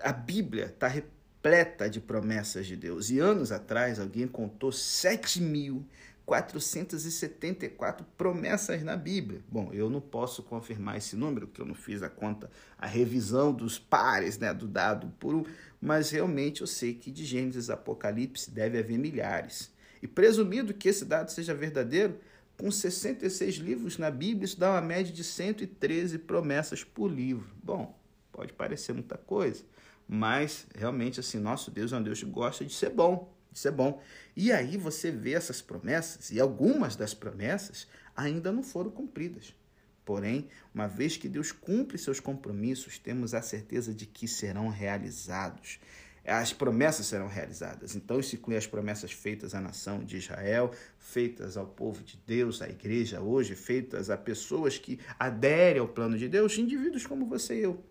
a 0.00 0.12
Bíblia 0.12 0.66
está 0.66 0.86
repleta 0.86 1.88
de 1.88 2.00
promessas 2.00 2.66
de 2.66 2.76
Deus. 2.76 3.10
E 3.10 3.18
anos 3.18 3.50
atrás 3.50 3.98
alguém 3.98 4.26
contou 4.26 4.70
7 4.70 5.40
mil 5.40 5.84
474 6.28 8.06
promessas 8.18 8.82
na 8.82 8.94
Bíblia. 8.94 9.40
Bom, 9.48 9.70
eu 9.72 9.88
não 9.88 9.98
posso 9.98 10.42
confirmar 10.42 10.98
esse 10.98 11.16
número, 11.16 11.46
porque 11.46 11.62
eu 11.62 11.64
não 11.64 11.74
fiz 11.74 12.02
a 12.02 12.10
conta, 12.10 12.50
a 12.76 12.86
revisão 12.86 13.50
dos 13.50 13.78
pares, 13.78 14.36
né, 14.36 14.52
do 14.52 14.68
dado 14.68 15.10
por 15.18 15.34
um, 15.34 15.42
mas 15.80 16.10
realmente 16.10 16.60
eu 16.60 16.66
sei 16.66 16.92
que 16.92 17.10
de 17.10 17.24
Gênesis 17.24 17.70
a 17.70 17.74
Apocalipse 17.74 18.50
deve 18.50 18.78
haver 18.78 18.98
milhares. 18.98 19.72
E 20.02 20.06
presumindo 20.06 20.74
que 20.74 20.90
esse 20.90 21.06
dado 21.06 21.30
seja 21.30 21.54
verdadeiro, 21.54 22.18
com 22.58 22.70
66 22.70 23.54
livros 23.54 23.96
na 23.96 24.10
Bíblia, 24.10 24.44
isso 24.44 24.60
dá 24.60 24.72
uma 24.72 24.82
média 24.82 25.10
de 25.10 25.24
113 25.24 26.18
promessas 26.18 26.84
por 26.84 27.10
livro. 27.10 27.48
Bom, 27.64 27.98
pode 28.30 28.52
parecer 28.52 28.92
muita 28.92 29.16
coisa, 29.16 29.64
mas 30.06 30.66
realmente 30.74 31.20
assim, 31.20 31.38
nosso 31.38 31.70
Deus 31.70 31.90
é 31.90 31.96
um 31.96 32.02
Deus 32.02 32.18
que 32.20 32.26
gosta 32.26 32.66
de 32.66 32.74
ser 32.74 32.90
bom. 32.90 33.34
Isso 33.52 33.66
é 33.68 33.70
bom. 33.70 34.00
E 34.36 34.52
aí 34.52 34.76
você 34.76 35.10
vê 35.10 35.32
essas 35.32 35.60
promessas, 35.60 36.30
e 36.30 36.40
algumas 36.40 36.96
das 36.96 37.14
promessas 37.14 37.86
ainda 38.14 38.52
não 38.52 38.62
foram 38.62 38.90
cumpridas. 38.90 39.54
Porém, 40.04 40.48
uma 40.74 40.86
vez 40.86 41.16
que 41.16 41.28
Deus 41.28 41.52
cumpre 41.52 41.98
seus 41.98 42.18
compromissos, 42.18 42.98
temos 42.98 43.34
a 43.34 43.42
certeza 43.42 43.92
de 43.92 44.06
que 44.06 44.26
serão 44.26 44.68
realizados. 44.68 45.78
As 46.24 46.52
promessas 46.52 47.06
serão 47.06 47.26
realizadas. 47.26 47.94
Então, 47.94 48.18
isso 48.18 48.34
inclui 48.34 48.56
as 48.56 48.66
promessas 48.66 49.12
feitas 49.12 49.54
à 49.54 49.60
nação 49.60 50.02
de 50.02 50.16
Israel, 50.16 50.72
feitas 50.98 51.56
ao 51.56 51.66
povo 51.66 52.02
de 52.02 52.16
Deus, 52.26 52.62
à 52.62 52.68
igreja 52.68 53.20
hoje, 53.20 53.54
feitas 53.54 54.08
a 54.08 54.16
pessoas 54.16 54.78
que 54.78 54.98
aderem 55.18 55.80
ao 55.80 55.88
plano 55.88 56.16
de 56.16 56.28
Deus, 56.28 56.56
indivíduos 56.58 57.06
como 57.06 57.26
você 57.26 57.58
e 57.58 57.62
eu. 57.64 57.84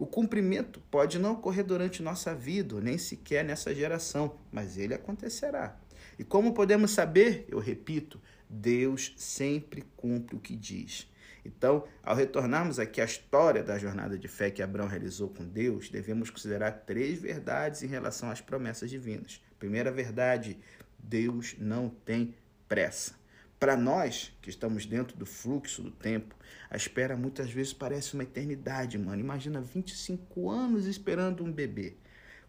O 0.00 0.06
cumprimento 0.06 0.80
pode 0.90 1.18
não 1.18 1.34
ocorrer 1.34 1.62
durante 1.62 2.02
nossa 2.02 2.34
vida, 2.34 2.80
nem 2.80 2.96
sequer 2.96 3.44
nessa 3.44 3.74
geração, 3.74 4.34
mas 4.50 4.78
ele 4.78 4.94
acontecerá. 4.94 5.78
E 6.18 6.24
como 6.24 6.54
podemos 6.54 6.92
saber? 6.92 7.44
Eu 7.50 7.58
repito, 7.58 8.18
Deus 8.48 9.12
sempre 9.18 9.84
cumpre 9.98 10.34
o 10.34 10.40
que 10.40 10.56
diz. 10.56 11.06
Então, 11.44 11.84
ao 12.02 12.16
retornarmos 12.16 12.78
aqui 12.78 12.98
à 12.98 13.04
história 13.04 13.62
da 13.62 13.76
jornada 13.76 14.18
de 14.18 14.26
fé 14.26 14.50
que 14.50 14.62
Abraão 14.62 14.88
realizou 14.88 15.28
com 15.28 15.44
Deus, 15.44 15.90
devemos 15.90 16.30
considerar 16.30 16.72
três 16.86 17.20
verdades 17.20 17.82
em 17.82 17.86
relação 17.86 18.30
às 18.30 18.40
promessas 18.40 18.88
divinas. 18.88 19.44
Primeira 19.58 19.92
verdade: 19.92 20.58
Deus 20.98 21.56
não 21.58 21.90
tem 21.90 22.34
pressa. 22.66 23.19
Para 23.60 23.76
nós 23.76 24.32
que 24.40 24.48
estamos 24.48 24.86
dentro 24.86 25.18
do 25.18 25.26
fluxo 25.26 25.82
do 25.82 25.90
tempo, 25.90 26.34
a 26.70 26.78
espera 26.78 27.14
muitas 27.14 27.50
vezes 27.50 27.74
parece 27.74 28.14
uma 28.14 28.22
eternidade, 28.22 28.96
mano. 28.96 29.20
Imagina 29.20 29.60
25 29.60 30.48
anos 30.48 30.86
esperando 30.86 31.44
um 31.44 31.52
bebê. 31.52 31.98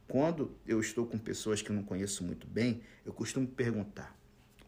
Quando 0.08 0.56
eu 0.66 0.80
estou 0.80 1.06
com 1.06 1.18
pessoas 1.18 1.62
que 1.62 1.70
eu 1.70 1.76
não 1.76 1.84
conheço 1.84 2.24
muito 2.24 2.48
bem, 2.48 2.82
eu 3.06 3.12
costumo 3.12 3.46
perguntar: 3.46 4.18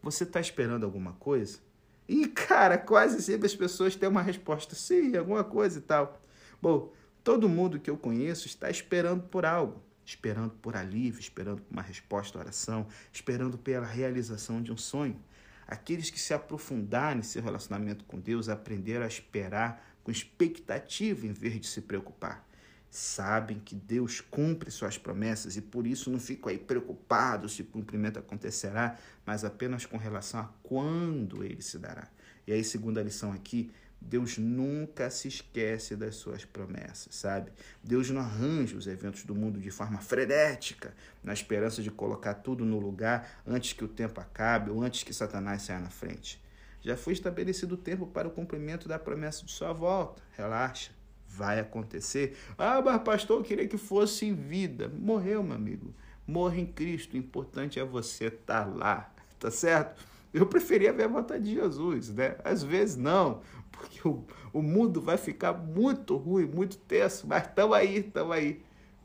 Você 0.02 0.24
está 0.24 0.38
esperando 0.38 0.84
alguma 0.84 1.14
coisa? 1.14 1.60
E, 2.06 2.26
cara, 2.28 2.76
quase 2.76 3.22
sempre 3.22 3.46
as 3.46 3.56
pessoas 3.56 3.96
têm 3.96 4.10
uma 4.10 4.20
resposta: 4.20 4.74
Sim, 4.74 5.16
alguma 5.16 5.44
coisa 5.44 5.78
e 5.78 5.82
tal. 5.82 6.20
Bom, 6.60 6.92
todo 7.22 7.48
mundo 7.48 7.80
que 7.80 7.88
eu 7.88 7.96
conheço 7.96 8.46
está 8.46 8.68
esperando 8.68 9.22
por 9.22 9.46
algo. 9.46 9.82
Esperando 10.04 10.50
por 10.56 10.76
alívio, 10.76 11.20
esperando 11.20 11.62
por 11.62 11.72
uma 11.72 11.80
resposta 11.80 12.38
à 12.38 12.42
oração, 12.42 12.86
esperando 13.10 13.56
pela 13.56 13.86
realização 13.86 14.62
de 14.62 14.70
um 14.70 14.76
sonho. 14.76 15.18
Aqueles 15.66 16.10
que 16.10 16.20
se 16.20 16.34
aprofundarem 16.34 17.20
em 17.20 17.22
seu 17.22 17.42
relacionamento 17.42 18.04
com 18.04 18.18
Deus 18.18 18.48
aprenderam 18.48 19.04
a 19.04 19.08
esperar 19.08 19.84
com 20.02 20.10
expectativa 20.10 21.26
em 21.26 21.32
vez 21.32 21.60
de 21.60 21.66
se 21.66 21.80
preocupar. 21.80 22.46
Sabem 22.90 23.58
que 23.58 23.74
Deus 23.74 24.20
cumpre 24.20 24.70
suas 24.70 24.96
promessas 24.96 25.56
e 25.56 25.62
por 25.62 25.84
isso 25.84 26.10
não 26.10 26.20
ficam 26.20 26.48
aí 26.48 26.58
preocupados 26.58 27.56
se 27.56 27.62
o 27.62 27.64
cumprimento 27.64 28.20
acontecerá, 28.20 28.96
mas 29.26 29.44
apenas 29.44 29.84
com 29.84 29.96
relação 29.96 30.40
a 30.40 30.50
quando 30.62 31.42
ele 31.42 31.60
se 31.60 31.76
dará. 31.78 32.08
E 32.46 32.52
aí, 32.52 32.62
segunda 32.62 33.02
lição 33.02 33.32
aqui, 33.32 33.72
Deus 34.04 34.38
nunca 34.38 35.08
se 35.10 35.28
esquece 35.28 35.96
das 35.96 36.16
suas 36.16 36.44
promessas, 36.44 37.14
sabe? 37.14 37.50
Deus 37.82 38.10
não 38.10 38.20
arranja 38.20 38.76
os 38.76 38.86
eventos 38.86 39.24
do 39.24 39.34
mundo 39.34 39.58
de 39.58 39.70
forma 39.70 39.98
frenética, 39.98 40.94
na 41.22 41.32
esperança 41.32 41.82
de 41.82 41.90
colocar 41.90 42.34
tudo 42.34 42.64
no 42.64 42.78
lugar 42.78 43.42
antes 43.46 43.72
que 43.72 43.84
o 43.84 43.88
tempo 43.88 44.20
acabe 44.20 44.70
ou 44.70 44.82
antes 44.82 45.02
que 45.02 45.12
Satanás 45.12 45.62
saia 45.62 45.80
na 45.80 45.90
frente. 45.90 46.42
Já 46.82 46.96
foi 46.96 47.14
estabelecido 47.14 47.76
o 47.76 47.78
tempo 47.78 48.06
para 48.06 48.28
o 48.28 48.30
cumprimento 48.30 48.86
da 48.86 48.98
promessa 48.98 49.44
de 49.44 49.50
sua 49.50 49.72
volta. 49.72 50.22
Relaxa, 50.36 50.92
vai 51.26 51.58
acontecer. 51.58 52.36
Ah, 52.58 52.82
mas 52.82 53.02
pastor, 53.02 53.38
eu 53.38 53.42
queria 53.42 53.66
que 53.66 53.78
fosse 53.78 54.26
em 54.26 54.34
vida. 54.34 54.88
Morreu, 54.88 55.42
meu 55.42 55.56
amigo. 55.56 55.94
Morre 56.26 56.60
em 56.60 56.66
Cristo. 56.66 57.14
O 57.14 57.16
importante 57.16 57.80
é 57.80 57.84
você 57.84 58.26
estar 58.26 58.64
tá 58.64 58.70
lá, 58.70 59.14
tá 59.40 59.50
certo? 59.50 60.04
Eu 60.34 60.46
preferia 60.46 60.92
ver 60.92 61.04
a 61.04 61.08
volta 61.08 61.38
de 61.38 61.54
Jesus, 61.54 62.10
né? 62.10 62.36
Às 62.42 62.62
vezes 62.62 62.96
não, 62.96 63.40
porque 63.84 64.06
o, 64.08 64.24
o 64.52 64.62
mundo 64.62 65.00
vai 65.00 65.18
ficar 65.18 65.52
muito 65.52 66.16
ruim, 66.16 66.46
muito 66.46 66.76
tenso, 66.78 67.26
mas 67.26 67.46
estamos 67.46 67.76
aí, 67.76 67.98
estamos 67.98 68.34
aí. 68.34 68.62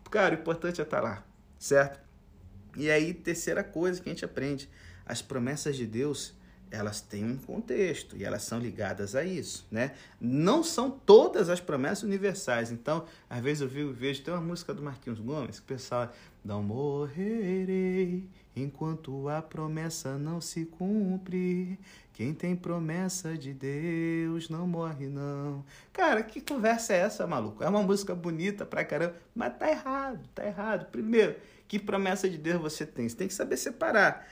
Cara, 0.10 0.36
o 0.36 0.40
importante 0.40 0.80
é 0.80 0.84
estar 0.84 0.98
tá 0.98 1.04
lá, 1.04 1.26
certo? 1.58 2.00
E 2.78 2.90
aí, 2.90 3.14
terceira 3.14 3.64
coisa 3.64 4.02
que 4.02 4.10
a 4.10 4.14
gente 4.14 4.26
aprende: 4.26 4.70
as 5.06 5.22
promessas 5.22 5.76
de 5.76 5.86
Deus 5.86 6.34
elas 6.72 7.02
têm 7.02 7.26
um 7.26 7.38
contexto 7.38 8.16
e 8.16 8.24
elas 8.24 8.44
são 8.44 8.60
ligadas 8.60 9.16
a 9.16 9.24
isso, 9.24 9.68
né? 9.72 9.94
Não 10.20 10.64
são 10.64 10.92
todas 10.92 11.50
as 11.50 11.60
promessas 11.60 12.04
universais. 12.04 12.72
Então, 12.72 13.06
às 13.30 13.42
vezes 13.42 13.62
eu 13.62 13.68
vejo, 13.68 13.94
vejo 13.94 14.24
tem 14.24 14.34
uma 14.34 14.42
música 14.42 14.74
do 14.74 14.82
Marquinhos 14.82 15.20
Gomes 15.20 15.60
que 15.60 15.66
o 15.66 15.68
pessoal 15.68 16.12
não 16.44 16.62
morrerei 16.64 18.30
enquanto 18.56 19.28
a 19.30 19.42
promessa 19.42 20.18
não 20.18 20.40
se 20.40 20.66
cumpre. 20.66 21.80
Quem 22.14 22.34
tem 22.34 22.56
promessa 22.56 23.38
de 23.38 23.54
Deus 23.54 24.50
não 24.50 24.68
morre 24.68 25.08
não. 25.08 25.64
Cara, 25.94 26.22
que 26.22 26.42
conversa 26.42 26.94
é 26.94 26.98
essa, 26.98 27.26
maluco? 27.26 27.64
É 27.64 27.70
uma 27.70 27.82
música 27.82 28.14
bonita 28.14 28.66
pra 28.66 28.84
caramba, 28.84 29.16
mas 29.34 29.58
tá 29.58 29.70
errado, 29.70 30.28
tá 30.36 30.46
errado. 30.46 30.92
Primeiro, 30.92 31.36
que 31.68 31.80
promessa 31.80 32.30
de 32.30 32.38
Deus 32.38 32.62
você 32.62 32.86
tem? 32.86 33.08
Você 33.08 33.16
tem 33.16 33.28
que 33.28 33.34
saber 33.34 33.58
separar 33.58 34.28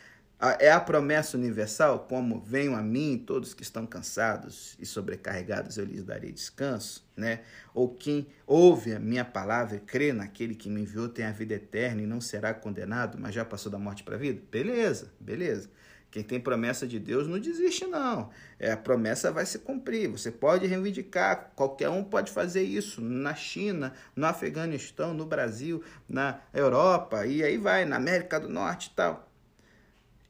é 0.60 0.71
a 0.71 0.80
promessa 0.80 1.36
universal, 1.36 2.06
como 2.08 2.39
venham 2.39 2.76
a 2.76 2.82
mim 2.82 3.17
todos 3.26 3.56
que 3.56 3.63
estão 3.63 3.88
cansados 3.88 4.76
e 4.80 4.86
sobrecarregados, 4.86 5.78
eu 5.78 5.86
lhes 5.86 6.04
darei 6.04 6.32
descanso, 6.32 7.04
né? 7.15 7.41
Ou 7.73 7.89
quem 7.89 8.28
ouve 8.45 8.93
a 8.93 9.00
minha 9.00 9.26
palavra 9.26 9.78
e 9.78 9.80
crê 9.80 10.13
naquele 10.13 10.54
que 10.54 10.69
me 10.69 10.82
enviou 10.82 11.10
tem 11.10 11.26
a 11.26 11.32
vida 11.32 11.56
eterna 11.56 12.04
e 12.04 12.06
não 12.06 12.21
será 12.21 12.54
condenado, 12.54 13.17
mas 13.19 13.34
já 13.34 13.43
passou 13.43 13.71
da 13.71 13.80
morte 13.80 14.04
para 14.04 14.15
a 14.15 14.19
vida? 14.19 14.39
Beleza, 14.52 15.12
beleza. 15.19 15.69
Quem 16.12 16.23
tem 16.23 16.39
promessa 16.39 16.88
de 16.88 17.00
Deus 17.00 17.28
não 17.28 17.39
desiste, 17.39 17.86
não. 17.86 18.30
É, 18.60 18.71
a 18.71 18.78
promessa 18.78 19.32
vai 19.32 19.45
se 19.45 19.60
cumprir. 19.60 20.08
Você 20.08 20.32
pode 20.32 20.65
reivindicar, 20.65 21.52
qualquer 21.56 21.89
um 21.89 22.04
pode 22.04 22.32
fazer 22.32 22.63
isso 22.63 23.02
na 23.02 23.36
China, 23.36 23.91
no 24.15 24.26
Afeganistão, 24.26 25.13
no 25.13 25.26
Brasil, 25.26 25.84
na 26.08 26.39
Europa, 26.54 27.26
e 27.26 27.43
aí 27.43 27.58
vai, 27.58 27.86
na 27.86 27.97
América 27.97 28.39
do 28.39 28.47
Norte 28.47 28.88
e 28.88 28.95
tal 28.95 29.27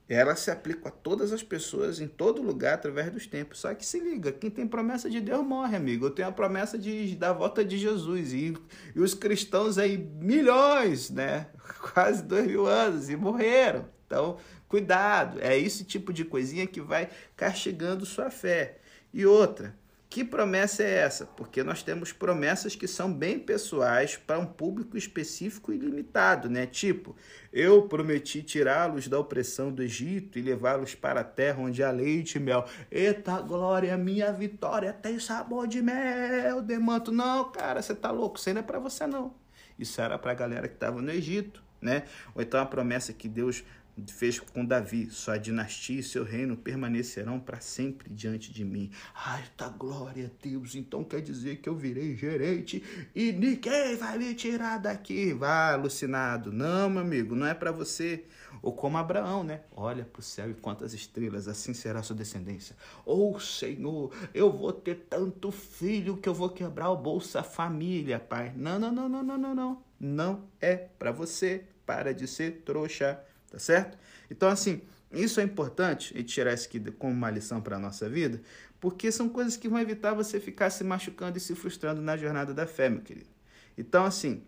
ela 0.09 0.35
se 0.35 0.49
aplica 0.49 0.87
a 0.87 0.91
todas 0.91 1.33
as 1.33 1.43
pessoas 1.43 1.99
em 1.99 2.07
todo 2.07 2.41
lugar 2.41 2.75
através 2.75 3.11
dos 3.11 3.27
tempos. 3.27 3.59
Só 3.59 3.73
que 3.73 3.85
se 3.85 3.99
liga, 3.99 4.31
quem 4.31 4.49
tem 4.49 4.65
promessa 4.65 5.09
de 5.09 5.19
Deus 5.19 5.45
morre, 5.45 5.75
amigo. 5.75 6.05
Eu 6.05 6.11
tenho 6.11 6.29
a 6.29 6.31
promessa 6.31 6.77
de, 6.77 7.15
da 7.15 7.33
volta 7.33 7.63
de 7.63 7.77
Jesus 7.77 8.31
e, 8.31 8.53
e 8.95 8.99
os 8.99 9.13
cristãos 9.13 9.77
aí, 9.77 9.97
milhões, 9.97 11.09
né? 11.09 11.47
Quase 11.93 12.23
dois 12.23 12.47
mil 12.47 12.65
anos 12.65 13.09
e 13.09 13.17
morreram. 13.17 13.85
Então, 14.05 14.37
cuidado. 14.69 15.39
É 15.41 15.57
esse 15.57 15.83
tipo 15.83 16.13
de 16.13 16.23
coisinha 16.23 16.65
que 16.65 16.79
vai 16.79 17.09
castigando 17.35 18.05
sua 18.05 18.31
fé. 18.31 18.77
E 19.13 19.25
outra, 19.25 19.75
que 20.09 20.23
promessa 20.23 20.83
é 20.83 20.99
essa? 20.99 21.25
Porque 21.25 21.61
nós 21.63 21.83
temos 21.83 22.13
promessas 22.13 22.75
que 22.75 22.87
são 22.87 23.13
bem 23.13 23.37
pessoais 23.37 24.15
para 24.15 24.39
um 24.39 24.45
público 24.45 24.97
específico 24.97 25.73
e 25.73 25.77
limitado, 25.77 26.49
né? 26.49 26.65
Tipo, 26.65 27.15
eu 27.51 27.87
prometi 27.89 28.41
tirá-los 28.41 29.07
da 29.09 29.19
opressão 29.19 29.71
do 29.71 29.83
Egito 29.83 30.39
e 30.39 30.41
levá-los 30.41 30.95
para 30.95 31.21
a 31.21 31.25
terra 31.25 31.61
onde 31.61 31.83
há 31.83 31.91
leite 31.91 32.37
e 32.37 32.39
mel. 32.39 32.65
Eita 32.89 33.41
glória, 33.41 33.97
minha 33.97 34.31
vitória 34.31 34.93
tem 34.93 35.19
sabor 35.19 35.67
de 35.67 35.81
mel, 35.81 36.61
demanto. 36.61 37.11
Não, 37.11 37.51
cara, 37.51 37.81
você 37.81 37.93
tá 37.93 38.09
louco, 38.09 38.39
isso 38.39 38.53
não 38.53 38.61
é 38.61 38.63
para 38.63 38.79
você 38.79 39.05
não. 39.05 39.35
Isso 39.77 39.99
era 39.99 40.17
para 40.17 40.31
a 40.31 40.35
galera 40.35 40.67
que 40.69 40.75
estava 40.75 41.01
no 41.01 41.11
Egito, 41.11 41.61
né? 41.81 42.03
Ou 42.33 42.41
então 42.41 42.61
a 42.61 42.65
promessa 42.65 43.11
que 43.11 43.27
Deus 43.27 43.63
fez 44.07 44.39
com 44.39 44.65
Davi, 44.65 45.09
sua 45.09 45.37
dinastia 45.37 45.99
e 45.99 46.03
seu 46.03 46.23
reino 46.23 46.55
permanecerão 46.55 47.39
para 47.39 47.59
sempre 47.59 48.09
diante 48.09 48.51
de 48.51 48.63
mim. 48.63 48.91
Ai, 49.13 49.43
tá 49.55 49.69
glória 49.69 50.27
a 50.27 50.47
Deus, 50.47 50.75
então 50.75 51.03
quer 51.03 51.21
dizer 51.21 51.57
que 51.57 51.69
eu 51.69 51.75
virei 51.75 52.15
gerente 52.15 52.83
e 53.15 53.31
ninguém 53.31 53.95
vai 53.95 54.17
me 54.17 54.33
tirar 54.35 54.77
daqui. 54.77 55.33
Vá, 55.33 55.73
alucinado. 55.73 56.51
Não, 56.51 56.89
meu 56.89 57.01
amigo, 57.01 57.35
não 57.35 57.47
é 57.47 57.53
para 57.53 57.71
você. 57.71 58.25
Ou 58.61 58.73
como 58.73 58.97
Abraão, 58.97 59.43
né? 59.43 59.61
Olha 59.75 60.03
para 60.03 60.19
o 60.19 60.23
céu 60.23 60.49
e 60.49 60.53
quantas 60.53 60.93
estrelas, 60.93 61.47
assim 61.47 61.73
será 61.73 62.01
sua 62.01 62.15
descendência. 62.15 62.75
Ou 63.05 63.35
oh, 63.35 63.39
Senhor, 63.39 64.11
eu 64.33 64.51
vou 64.51 64.73
ter 64.73 65.07
tanto 65.09 65.51
filho 65.51 66.17
que 66.17 66.27
eu 66.27 66.33
vou 66.33 66.49
quebrar 66.49 66.89
o 66.89 66.97
Bolsa 66.97 67.43
Família, 67.43 68.19
pai. 68.19 68.53
Não, 68.55 68.79
não, 68.79 68.91
não, 68.91 69.07
não, 69.07 69.23
não, 69.23 69.37
não, 69.37 69.55
não. 69.55 69.83
Não 69.99 70.43
é 70.59 70.75
para 70.75 71.11
você. 71.11 71.65
Para 71.85 72.13
de 72.13 72.27
ser 72.27 72.63
trouxa 72.65 73.17
tá 73.49 73.59
certo? 73.59 73.97
Então, 74.29 74.49
assim, 74.49 74.81
isso 75.11 75.39
é 75.39 75.43
importante 75.43 76.17
e 76.17 76.23
tirar 76.23 76.53
isso 76.53 76.67
aqui 76.67 76.79
como 76.91 77.13
uma 77.13 77.29
lição 77.29 77.61
para 77.61 77.77
a 77.77 77.79
nossa 77.79 78.09
vida, 78.09 78.41
porque 78.79 79.11
são 79.11 79.29
coisas 79.29 79.57
que 79.57 79.69
vão 79.69 79.79
evitar 79.79 80.13
você 80.13 80.39
ficar 80.39 80.69
se 80.69 80.83
machucando 80.83 81.37
e 81.37 81.41
se 81.41 81.55
frustrando 81.55 82.01
na 82.01 82.17
jornada 82.17 82.53
da 82.53 82.67
fé, 82.67 82.89
meu 82.89 83.01
querido. 83.01 83.29
Então, 83.77 84.05
assim, 84.05 84.43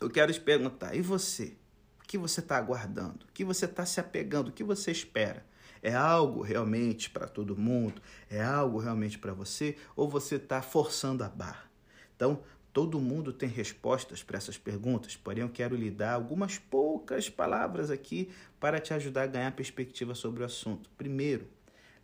eu 0.00 0.08
quero 0.08 0.32
te 0.32 0.40
perguntar, 0.40 0.94
e 0.94 1.00
você? 1.00 1.56
O 2.00 2.04
que 2.08 2.16
você 2.16 2.40
está 2.40 2.56
aguardando? 2.56 3.26
O 3.28 3.32
que 3.32 3.44
você 3.44 3.64
está 3.64 3.84
se 3.84 4.00
apegando? 4.00 4.48
O 4.48 4.52
que 4.52 4.64
você 4.64 4.90
espera? 4.90 5.44
É 5.82 5.94
algo 5.94 6.42
realmente 6.42 7.10
para 7.10 7.26
todo 7.28 7.56
mundo? 7.56 8.00
É 8.30 8.42
algo 8.42 8.78
realmente 8.78 9.18
para 9.18 9.32
você? 9.32 9.76
Ou 9.94 10.08
você 10.08 10.36
está 10.36 10.62
forçando 10.62 11.22
a 11.22 11.28
barra? 11.28 11.70
Então, 12.16 12.42
Todo 12.72 13.00
mundo 13.00 13.32
tem 13.32 13.48
respostas 13.48 14.22
para 14.22 14.36
essas 14.36 14.58
perguntas, 14.58 15.16
porém 15.16 15.42
eu 15.42 15.48
quero 15.48 15.74
lhe 15.74 15.90
dar 15.90 16.12
algumas 16.12 16.58
poucas 16.58 17.28
palavras 17.28 17.90
aqui 17.90 18.30
para 18.60 18.78
te 18.78 18.92
ajudar 18.94 19.22
a 19.22 19.26
ganhar 19.26 19.52
perspectiva 19.52 20.14
sobre 20.14 20.42
o 20.42 20.46
assunto. 20.46 20.90
Primeiro, 20.96 21.48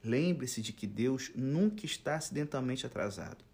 lembre-se 0.02 0.62
de 0.62 0.72
que 0.72 0.86
Deus 0.86 1.30
nunca 1.34 1.86
está 1.86 2.16
acidentalmente 2.16 2.86
atrasado. 2.86 3.44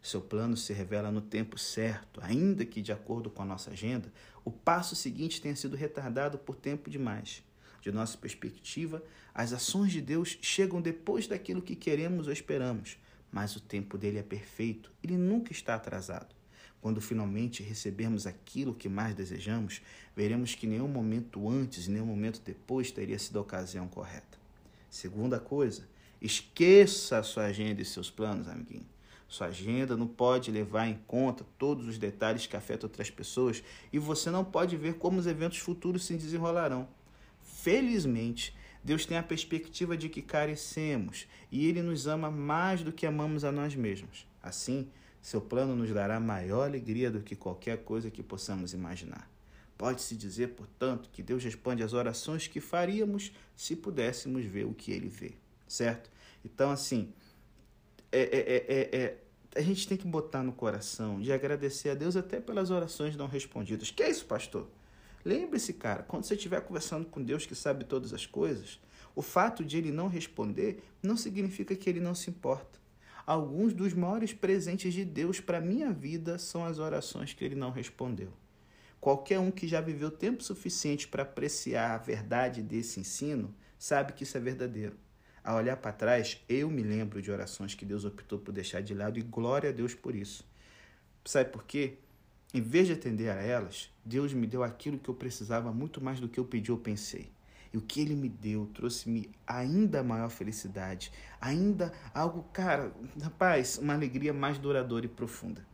Seu 0.00 0.20
plano 0.20 0.56
se 0.56 0.72
revela 0.72 1.10
no 1.10 1.20
tempo 1.20 1.58
certo, 1.58 2.20
ainda 2.22 2.64
que, 2.64 2.80
de 2.80 2.92
acordo 2.92 3.28
com 3.28 3.42
a 3.42 3.46
nossa 3.46 3.70
agenda, 3.70 4.12
o 4.44 4.50
passo 4.50 4.94
seguinte 4.94 5.40
tenha 5.40 5.56
sido 5.56 5.76
retardado 5.76 6.38
por 6.38 6.54
tempo 6.54 6.88
demais. 6.88 7.42
De 7.80 7.90
nossa 7.90 8.16
perspectiva, 8.16 9.02
as 9.34 9.52
ações 9.52 9.92
de 9.92 10.00
Deus 10.00 10.38
chegam 10.40 10.80
depois 10.80 11.26
daquilo 11.26 11.62
que 11.62 11.74
queremos 11.74 12.26
ou 12.26 12.32
esperamos, 12.32 12.98
mas 13.30 13.56
o 13.56 13.60
tempo 13.60 13.98
dele 13.98 14.18
é 14.18 14.22
perfeito, 14.22 14.92
ele 15.02 15.16
nunca 15.16 15.52
está 15.52 15.74
atrasado. 15.74 16.37
Quando 16.80 17.00
finalmente 17.00 17.62
recebermos 17.62 18.26
aquilo 18.26 18.74
que 18.74 18.88
mais 18.88 19.14
desejamos, 19.14 19.82
veremos 20.16 20.54
que 20.54 20.66
nenhum 20.66 20.88
momento 20.88 21.48
antes 21.48 21.86
e 21.86 21.90
nenhum 21.90 22.06
momento 22.06 22.40
depois 22.44 22.90
teria 22.90 23.18
sido 23.18 23.38
a 23.38 23.42
ocasião 23.42 23.88
correta. 23.88 24.38
Segunda 24.88 25.40
coisa, 25.40 25.88
esqueça 26.22 27.18
a 27.18 27.22
sua 27.22 27.46
agenda 27.46 27.82
e 27.82 27.84
seus 27.84 28.10
planos, 28.10 28.48
amiguinho. 28.48 28.86
Sua 29.28 29.48
agenda 29.48 29.94
não 29.94 30.06
pode 30.06 30.50
levar 30.50 30.86
em 30.86 30.98
conta 31.06 31.44
todos 31.58 31.86
os 31.86 31.98
detalhes 31.98 32.46
que 32.46 32.56
afetam 32.56 32.88
outras 32.88 33.10
pessoas 33.10 33.62
e 33.92 33.98
você 33.98 34.30
não 34.30 34.42
pode 34.42 34.74
ver 34.76 34.94
como 34.94 35.18
os 35.18 35.26
eventos 35.26 35.58
futuros 35.58 36.06
se 36.06 36.14
desenrolarão. 36.14 36.88
Felizmente, 37.42 38.56
Deus 38.82 39.04
tem 39.04 39.18
a 39.18 39.22
perspectiva 39.22 39.96
de 39.96 40.08
que 40.08 40.22
carecemos 40.22 41.26
e 41.52 41.66
Ele 41.66 41.82
nos 41.82 42.06
ama 42.06 42.30
mais 42.30 42.82
do 42.82 42.92
que 42.92 43.04
amamos 43.04 43.44
a 43.44 43.52
nós 43.52 43.74
mesmos. 43.74 44.26
Assim, 44.42 44.88
seu 45.20 45.40
plano 45.40 45.74
nos 45.74 45.90
dará 45.90 46.18
maior 46.20 46.64
alegria 46.64 47.10
do 47.10 47.20
que 47.20 47.36
qualquer 47.36 47.78
coisa 47.84 48.10
que 48.10 48.22
possamos 48.22 48.72
imaginar. 48.72 49.30
Pode-se 49.76 50.16
dizer, 50.16 50.48
portanto, 50.54 51.08
que 51.12 51.22
Deus 51.22 51.44
responde 51.44 51.82
às 51.82 51.92
orações 51.92 52.48
que 52.48 52.60
faríamos 52.60 53.32
se 53.56 53.76
pudéssemos 53.76 54.44
ver 54.44 54.64
o 54.64 54.74
que 54.74 54.90
ele 54.90 55.08
vê, 55.08 55.34
certo? 55.68 56.10
Então, 56.44 56.70
assim, 56.70 57.12
é, 58.10 58.20
é, 58.20 58.96
é, 58.96 59.18
a 59.54 59.62
gente 59.62 59.86
tem 59.86 59.96
que 59.96 60.06
botar 60.06 60.42
no 60.42 60.52
coração 60.52 61.20
de 61.20 61.32
agradecer 61.32 61.90
a 61.90 61.94
Deus 61.94 62.16
até 62.16 62.40
pelas 62.40 62.70
orações 62.70 63.16
não 63.16 63.28
respondidas. 63.28 63.90
Que 63.90 64.02
é 64.02 64.10
isso, 64.10 64.26
pastor? 64.26 64.68
Lembre-se, 65.24 65.74
cara, 65.74 66.02
quando 66.02 66.24
você 66.24 66.34
estiver 66.34 66.60
conversando 66.60 67.06
com 67.06 67.22
Deus 67.22 67.44
que 67.46 67.54
sabe 67.54 67.84
todas 67.84 68.12
as 68.12 68.24
coisas, 68.26 68.80
O 69.18 69.22
fato 69.22 69.64
de 69.64 69.76
ele 69.76 69.90
não 69.90 70.06
responder 70.06 70.80
não 71.02 71.16
significa 71.16 71.74
que 71.74 71.90
ele 71.90 71.98
não 71.98 72.14
se 72.14 72.30
importa. 72.30 72.78
Alguns 73.28 73.74
dos 73.74 73.92
maiores 73.92 74.32
presentes 74.32 74.94
de 74.94 75.04
Deus 75.04 75.38
para 75.38 75.60
minha 75.60 75.92
vida 75.92 76.38
são 76.38 76.64
as 76.64 76.78
orações 76.78 77.34
que 77.34 77.44
ele 77.44 77.54
não 77.54 77.70
respondeu. 77.70 78.32
Qualquer 78.98 79.38
um 79.38 79.50
que 79.50 79.68
já 79.68 79.82
viveu 79.82 80.10
tempo 80.10 80.42
suficiente 80.42 81.06
para 81.06 81.24
apreciar 81.24 81.90
a 81.90 81.98
verdade 81.98 82.62
desse 82.62 83.00
ensino 83.00 83.54
sabe 83.78 84.14
que 84.14 84.22
isso 84.22 84.38
é 84.38 84.40
verdadeiro. 84.40 84.96
Ao 85.44 85.58
olhar 85.58 85.76
para 85.76 85.92
trás, 85.92 86.42
eu 86.48 86.70
me 86.70 86.82
lembro 86.82 87.20
de 87.20 87.30
orações 87.30 87.74
que 87.74 87.84
Deus 87.84 88.06
optou 88.06 88.38
por 88.38 88.50
deixar 88.50 88.80
de 88.80 88.94
lado 88.94 89.18
e 89.18 89.22
glória 89.22 89.68
a 89.68 89.74
Deus 89.74 89.94
por 89.94 90.14
isso. 90.14 90.42
Sabe 91.22 91.50
por 91.50 91.64
quê? 91.64 91.98
Em 92.54 92.62
vez 92.62 92.86
de 92.86 92.94
atender 92.94 93.28
a 93.28 93.42
elas, 93.42 93.92
Deus 94.02 94.32
me 94.32 94.46
deu 94.46 94.62
aquilo 94.62 94.98
que 94.98 95.10
eu 95.10 95.14
precisava 95.14 95.70
muito 95.70 96.02
mais 96.02 96.18
do 96.18 96.30
que 96.30 96.40
eu 96.40 96.46
pedi 96.46 96.72
ou 96.72 96.78
pensei. 96.78 97.30
E 97.72 97.76
o 97.76 97.82
que 97.82 98.00
ele 98.00 98.14
me 98.14 98.28
deu 98.28 98.66
trouxe-me 98.74 99.30
ainda 99.46 100.02
maior 100.02 100.30
felicidade, 100.30 101.12
ainda 101.40 101.92
algo, 102.14 102.42
cara, 102.52 102.92
rapaz, 103.20 103.78
uma 103.78 103.94
alegria 103.94 104.32
mais 104.32 104.58
duradoura 104.58 105.06
e 105.06 105.08
profunda. 105.08 105.66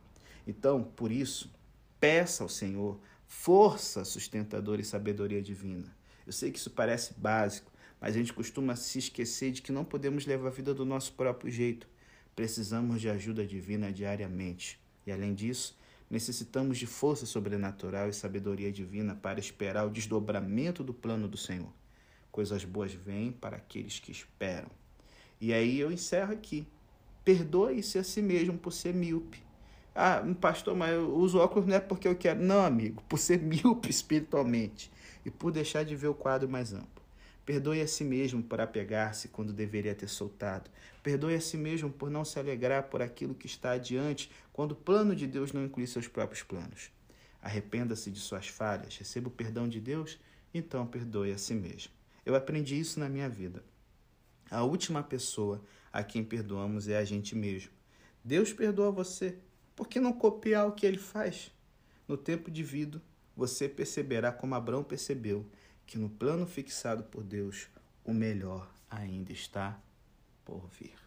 Então, 0.45 0.83
por 0.83 1.11
isso, 1.11 1.51
peça 1.99 2.43
ao 2.43 2.49
Senhor 2.49 2.99
força 3.27 4.05
sustentadora 4.05 4.81
e 4.81 4.85
sabedoria 4.85 5.41
divina. 5.41 5.95
Eu 6.25 6.31
sei 6.31 6.51
que 6.51 6.57
isso 6.57 6.71
parece 6.71 7.13
básico, 7.17 7.71
mas 7.99 8.15
a 8.15 8.17
gente 8.17 8.33
costuma 8.33 8.75
se 8.75 8.99
esquecer 8.99 9.51
de 9.51 9.61
que 9.61 9.71
não 9.71 9.85
podemos 9.85 10.25
levar 10.25 10.47
a 10.47 10.51
vida 10.51 10.73
do 10.73 10.85
nosso 10.85 11.13
próprio 11.13 11.51
jeito. 11.51 11.87
Precisamos 12.35 13.01
de 13.01 13.09
ajuda 13.09 13.45
divina 13.45 13.91
diariamente. 13.91 14.79
E 15.05 15.11
além 15.11 15.33
disso, 15.33 15.77
necessitamos 16.09 16.77
de 16.77 16.85
força 16.85 17.25
sobrenatural 17.25 18.09
e 18.09 18.13
sabedoria 18.13 18.71
divina 18.71 19.15
para 19.15 19.39
esperar 19.39 19.85
o 19.85 19.91
desdobramento 19.91 20.83
do 20.83 20.93
plano 20.93 21.27
do 21.27 21.37
Senhor. 21.37 21.71
Coisas 22.35 22.65
boas 22.65 22.93
vêm 22.93 23.31
para 23.31 23.55
aqueles 23.55 23.97
que 23.97 24.11
esperam. 24.11 24.69
E 25.39 25.53
aí 25.53 25.79
eu 25.79 25.89
encerro 25.89 26.33
aqui. 26.33 26.67
Perdoe-se 27.23 27.97
a 27.97 28.03
si 28.03 28.21
mesmo 28.21 28.57
por 28.57 28.73
ser 28.73 28.93
míope. 28.93 29.41
Ah, 29.95 30.21
pastor, 30.41 30.75
mas 30.75 30.91
eu 30.91 31.15
uso 31.15 31.37
óculos 31.37 31.65
não 31.65 31.77
é 31.77 31.79
porque 31.79 32.09
eu 32.09 32.13
quero. 32.13 32.43
Não, 32.43 32.65
amigo, 32.65 33.01
por 33.07 33.19
ser 33.19 33.39
míope 33.41 33.89
espiritualmente 33.89 34.91
e 35.25 35.31
por 35.31 35.49
deixar 35.49 35.85
de 35.85 35.95
ver 35.95 36.09
o 36.09 36.13
quadro 36.13 36.49
mais 36.49 36.73
amplo. 36.73 37.01
Perdoe 37.45 37.79
a 37.79 37.87
si 37.87 38.03
mesmo 38.03 38.43
por 38.43 38.59
apegar-se 38.59 39.29
quando 39.29 39.53
deveria 39.53 39.95
ter 39.95 40.09
soltado. 40.09 40.69
Perdoe 41.01 41.35
a 41.35 41.39
si 41.39 41.55
mesmo 41.55 41.89
por 41.89 42.09
não 42.09 42.25
se 42.25 42.37
alegrar 42.37 42.89
por 42.89 43.01
aquilo 43.01 43.33
que 43.33 43.47
está 43.47 43.71
adiante, 43.71 44.29
quando 44.51 44.73
o 44.73 44.75
plano 44.75 45.15
de 45.15 45.25
Deus 45.25 45.53
não 45.53 45.63
inclui 45.63 45.87
seus 45.87 46.09
próprios 46.09 46.43
planos. 46.43 46.91
Arrependa-se 47.41 48.11
de 48.11 48.19
suas 48.19 48.49
falhas, 48.49 48.97
receba 48.97 49.29
o 49.29 49.31
perdão 49.31 49.69
de 49.69 49.79
Deus, 49.79 50.19
então 50.53 50.85
perdoe 50.85 51.31
a 51.31 51.37
si 51.37 51.53
mesmo. 51.53 51.95
Eu 52.25 52.35
aprendi 52.35 52.79
isso 52.79 52.99
na 52.99 53.07
minha 53.07 53.29
vida. 53.29 53.63
A 54.49 54.63
última 54.63 55.03
pessoa 55.03 55.63
a 55.93 56.03
quem 56.03 56.23
perdoamos 56.23 56.87
é 56.87 56.97
a 56.97 57.05
gente 57.05 57.35
mesmo. 57.35 57.71
Deus 58.23 58.51
perdoa 58.51 58.91
você. 58.91 59.37
Por 59.75 59.87
que 59.87 59.99
não 59.99 60.11
copiar 60.11 60.67
o 60.67 60.71
que 60.71 60.85
ele 60.85 60.97
faz? 60.97 61.51
No 62.07 62.17
tempo 62.17 62.49
devido, 62.49 63.01
você 63.35 63.69
perceberá 63.69 64.31
como 64.31 64.55
Abraão 64.55 64.83
percebeu 64.83 65.45
que 65.85 65.97
no 65.97 66.09
plano 66.09 66.47
fixado 66.47 67.03
por 67.03 67.23
Deus, 67.23 67.67
o 68.03 68.13
melhor 68.13 68.71
ainda 68.89 69.31
está 69.31 69.79
por 70.43 70.67
vir. 70.67 71.04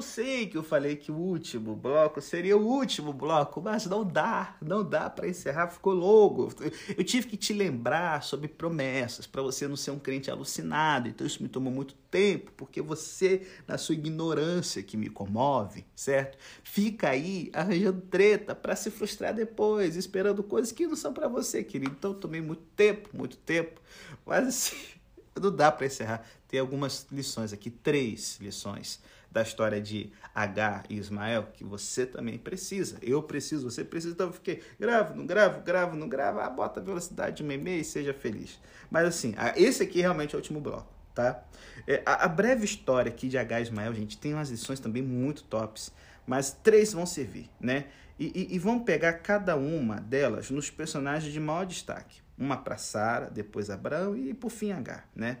Eu 0.00 0.02
sei 0.02 0.46
que 0.46 0.56
eu 0.56 0.62
falei 0.62 0.96
que 0.96 1.12
o 1.12 1.14
último 1.14 1.76
bloco 1.76 2.22
seria 2.22 2.56
o 2.56 2.66
último 2.66 3.12
bloco, 3.12 3.60
mas 3.60 3.84
não 3.84 4.02
dá, 4.02 4.56
não 4.62 4.82
dá 4.82 5.10
para 5.10 5.28
encerrar, 5.28 5.68
ficou 5.68 5.92
longo. 5.92 6.50
Eu 6.96 7.04
tive 7.04 7.26
que 7.26 7.36
te 7.36 7.52
lembrar 7.52 8.22
sobre 8.22 8.48
promessas, 8.48 9.26
para 9.26 9.42
você 9.42 9.68
não 9.68 9.76
ser 9.76 9.90
um 9.90 9.98
crente 9.98 10.30
alucinado. 10.30 11.06
Então 11.06 11.26
isso 11.26 11.42
me 11.42 11.50
tomou 11.50 11.70
muito 11.70 11.94
tempo, 12.10 12.50
porque 12.56 12.80
você, 12.80 13.46
na 13.68 13.76
sua 13.76 13.94
ignorância 13.94 14.82
que 14.82 14.96
me 14.96 15.10
comove, 15.10 15.84
certo? 15.94 16.38
Fica 16.64 17.10
aí 17.10 17.50
arranjando 17.52 18.00
treta 18.00 18.54
para 18.54 18.74
se 18.74 18.90
frustrar 18.90 19.34
depois, 19.34 19.96
esperando 19.96 20.42
coisas 20.42 20.72
que 20.72 20.86
não 20.86 20.96
são 20.96 21.12
para 21.12 21.28
você, 21.28 21.62
querido. 21.62 21.94
Então 21.98 22.14
tomei 22.14 22.40
muito 22.40 22.62
tempo, 22.74 23.10
muito 23.12 23.36
tempo, 23.36 23.82
mas 24.24 24.48
assim, 24.48 24.76
não 25.38 25.54
dá 25.54 25.70
para 25.70 25.84
encerrar. 25.84 26.26
Tem 26.48 26.58
algumas 26.58 27.06
lições 27.12 27.52
aqui, 27.52 27.68
três 27.68 28.38
lições 28.40 28.98
da 29.30 29.42
história 29.42 29.80
de 29.80 30.12
H 30.34 30.84
e 30.88 30.96
Ismael, 30.96 31.48
que 31.52 31.62
você 31.62 32.04
também 32.04 32.36
precisa. 32.36 32.98
Eu 33.00 33.22
preciso, 33.22 33.70
você 33.70 33.84
precisa. 33.84 34.14
Então 34.14 34.26
eu 34.26 34.32
fiquei, 34.32 34.62
gravo, 34.78 35.14
não 35.14 35.24
gravo, 35.24 35.62
gravo, 35.62 35.96
não 35.96 36.08
gravo, 36.08 36.40
ah, 36.40 36.50
bota 36.50 36.80
a 36.80 36.82
velocidade 36.82 37.36
de 37.36 37.44
meme 37.44 37.80
e 37.80 37.84
seja 37.84 38.12
feliz. 38.12 38.58
Mas 38.90 39.06
assim, 39.06 39.34
esse 39.56 39.82
aqui 39.82 40.00
realmente 40.00 40.34
é 40.34 40.36
o 40.36 40.40
último 40.40 40.60
bloco, 40.60 40.92
tá? 41.14 41.44
É, 41.86 42.02
a, 42.04 42.24
a, 42.24 42.28
breve 42.28 42.64
história 42.64 43.10
aqui 43.10 43.28
de 43.28 43.38
H 43.38 43.60
e 43.60 43.62
Ismael, 43.62 43.94
gente, 43.94 44.18
tem 44.18 44.34
umas 44.34 44.50
lições 44.50 44.80
também 44.80 45.02
muito 45.02 45.44
tops, 45.44 45.92
mas 46.26 46.52
três 46.52 46.92
vão 46.92 47.06
servir, 47.06 47.48
né? 47.60 47.86
E, 48.18 48.26
e, 48.34 48.54
e 48.56 48.58
vão 48.58 48.80
pegar 48.80 49.14
cada 49.14 49.56
uma 49.56 50.00
delas 50.00 50.50
nos 50.50 50.68
personagens 50.70 51.32
de 51.32 51.40
maior 51.40 51.64
destaque. 51.64 52.20
Uma 52.36 52.56
para 52.56 52.76
Sara, 52.76 53.30
depois 53.30 53.70
Abraão 53.70 54.16
e 54.16 54.34
por 54.34 54.50
fim 54.50 54.72
H, 54.72 55.04
né? 55.14 55.38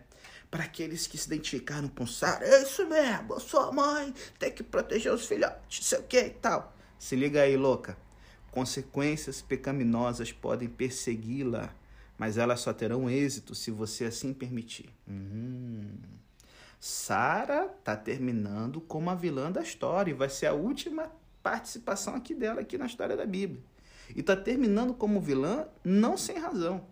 Para 0.50 0.64
aqueles 0.64 1.06
que 1.06 1.16
se 1.16 1.26
identificaram 1.26 1.88
com 1.88 2.06
Sara. 2.06 2.44
É 2.44 2.62
isso 2.62 2.86
mesmo, 2.88 3.38
sua 3.40 3.70
mãe 3.70 4.12
tem 4.38 4.50
que 4.50 4.62
proteger 4.62 5.12
os 5.12 5.26
filhotes, 5.26 5.86
sei 5.86 5.98
o 5.98 6.02
que 6.02 6.20
e 6.20 6.30
tal. 6.30 6.74
Se 6.98 7.14
liga 7.14 7.42
aí, 7.42 7.56
louca. 7.56 7.96
Consequências 8.50 9.40
pecaminosas 9.40 10.32
podem 10.32 10.68
persegui-la, 10.68 11.72
mas 12.18 12.36
elas 12.36 12.60
só 12.60 12.72
terão 12.72 13.08
êxito 13.08 13.54
se 13.54 13.70
você 13.70 14.06
assim 14.06 14.34
permitir. 14.34 14.90
Hum. 15.08 15.92
Sara 16.80 17.68
tá 17.84 17.94
terminando 17.94 18.80
como 18.80 19.10
a 19.10 19.14
vilã 19.14 19.52
da 19.52 19.62
história 19.62 20.10
e 20.10 20.14
vai 20.14 20.28
ser 20.28 20.46
a 20.46 20.52
última 20.52 21.12
participação 21.42 22.14
aqui 22.14 22.34
dela 22.34 22.62
aqui 22.62 22.76
na 22.76 22.86
história 22.86 23.16
da 23.16 23.26
Bíblia. 23.26 23.62
E 24.16 24.22
tá 24.22 24.34
terminando 24.34 24.94
como 24.94 25.20
vilã 25.20 25.66
não 25.84 26.16
sem 26.16 26.38
razão. 26.38 26.84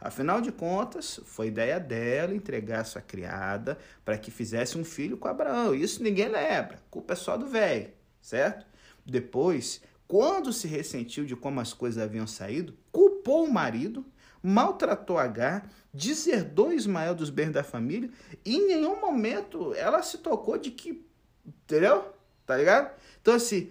Afinal 0.00 0.40
de 0.40 0.50
contas, 0.50 1.20
foi 1.24 1.48
ideia 1.48 1.78
dela 1.78 2.34
entregar 2.34 2.84
sua 2.84 3.02
criada 3.02 3.76
para 4.04 4.16
que 4.16 4.30
fizesse 4.30 4.78
um 4.78 4.84
filho 4.84 5.18
com 5.18 5.28
Abraão. 5.28 5.74
Isso 5.74 6.02
ninguém 6.02 6.28
lembra, 6.28 6.80
culpa 6.90 7.12
é 7.12 7.16
só 7.16 7.36
do 7.36 7.46
velho, 7.46 7.90
certo? 8.22 8.64
Depois, 9.04 9.82
quando 10.08 10.52
se 10.52 10.66
ressentiu 10.66 11.24
de 11.26 11.36
como 11.36 11.60
as 11.60 11.74
coisas 11.74 12.02
haviam 12.02 12.26
saído, 12.26 12.76
culpou 12.90 13.44
o 13.44 13.52
marido, 13.52 14.04
maltratou 14.42 15.18
Agar, 15.18 15.70
deserdou 15.92 16.72
Ismael 16.72 17.14
dos 17.14 17.28
bens 17.28 17.50
da 17.50 17.62
família 17.62 18.10
e 18.44 18.56
em 18.56 18.68
nenhum 18.68 19.00
momento 19.00 19.74
ela 19.74 20.02
se 20.02 20.18
tocou 20.18 20.56
de 20.56 20.70
que. 20.70 21.04
Entendeu? 21.44 22.14
Tá 22.46 22.56
ligado? 22.56 22.92
Então, 23.20 23.34
assim, 23.34 23.70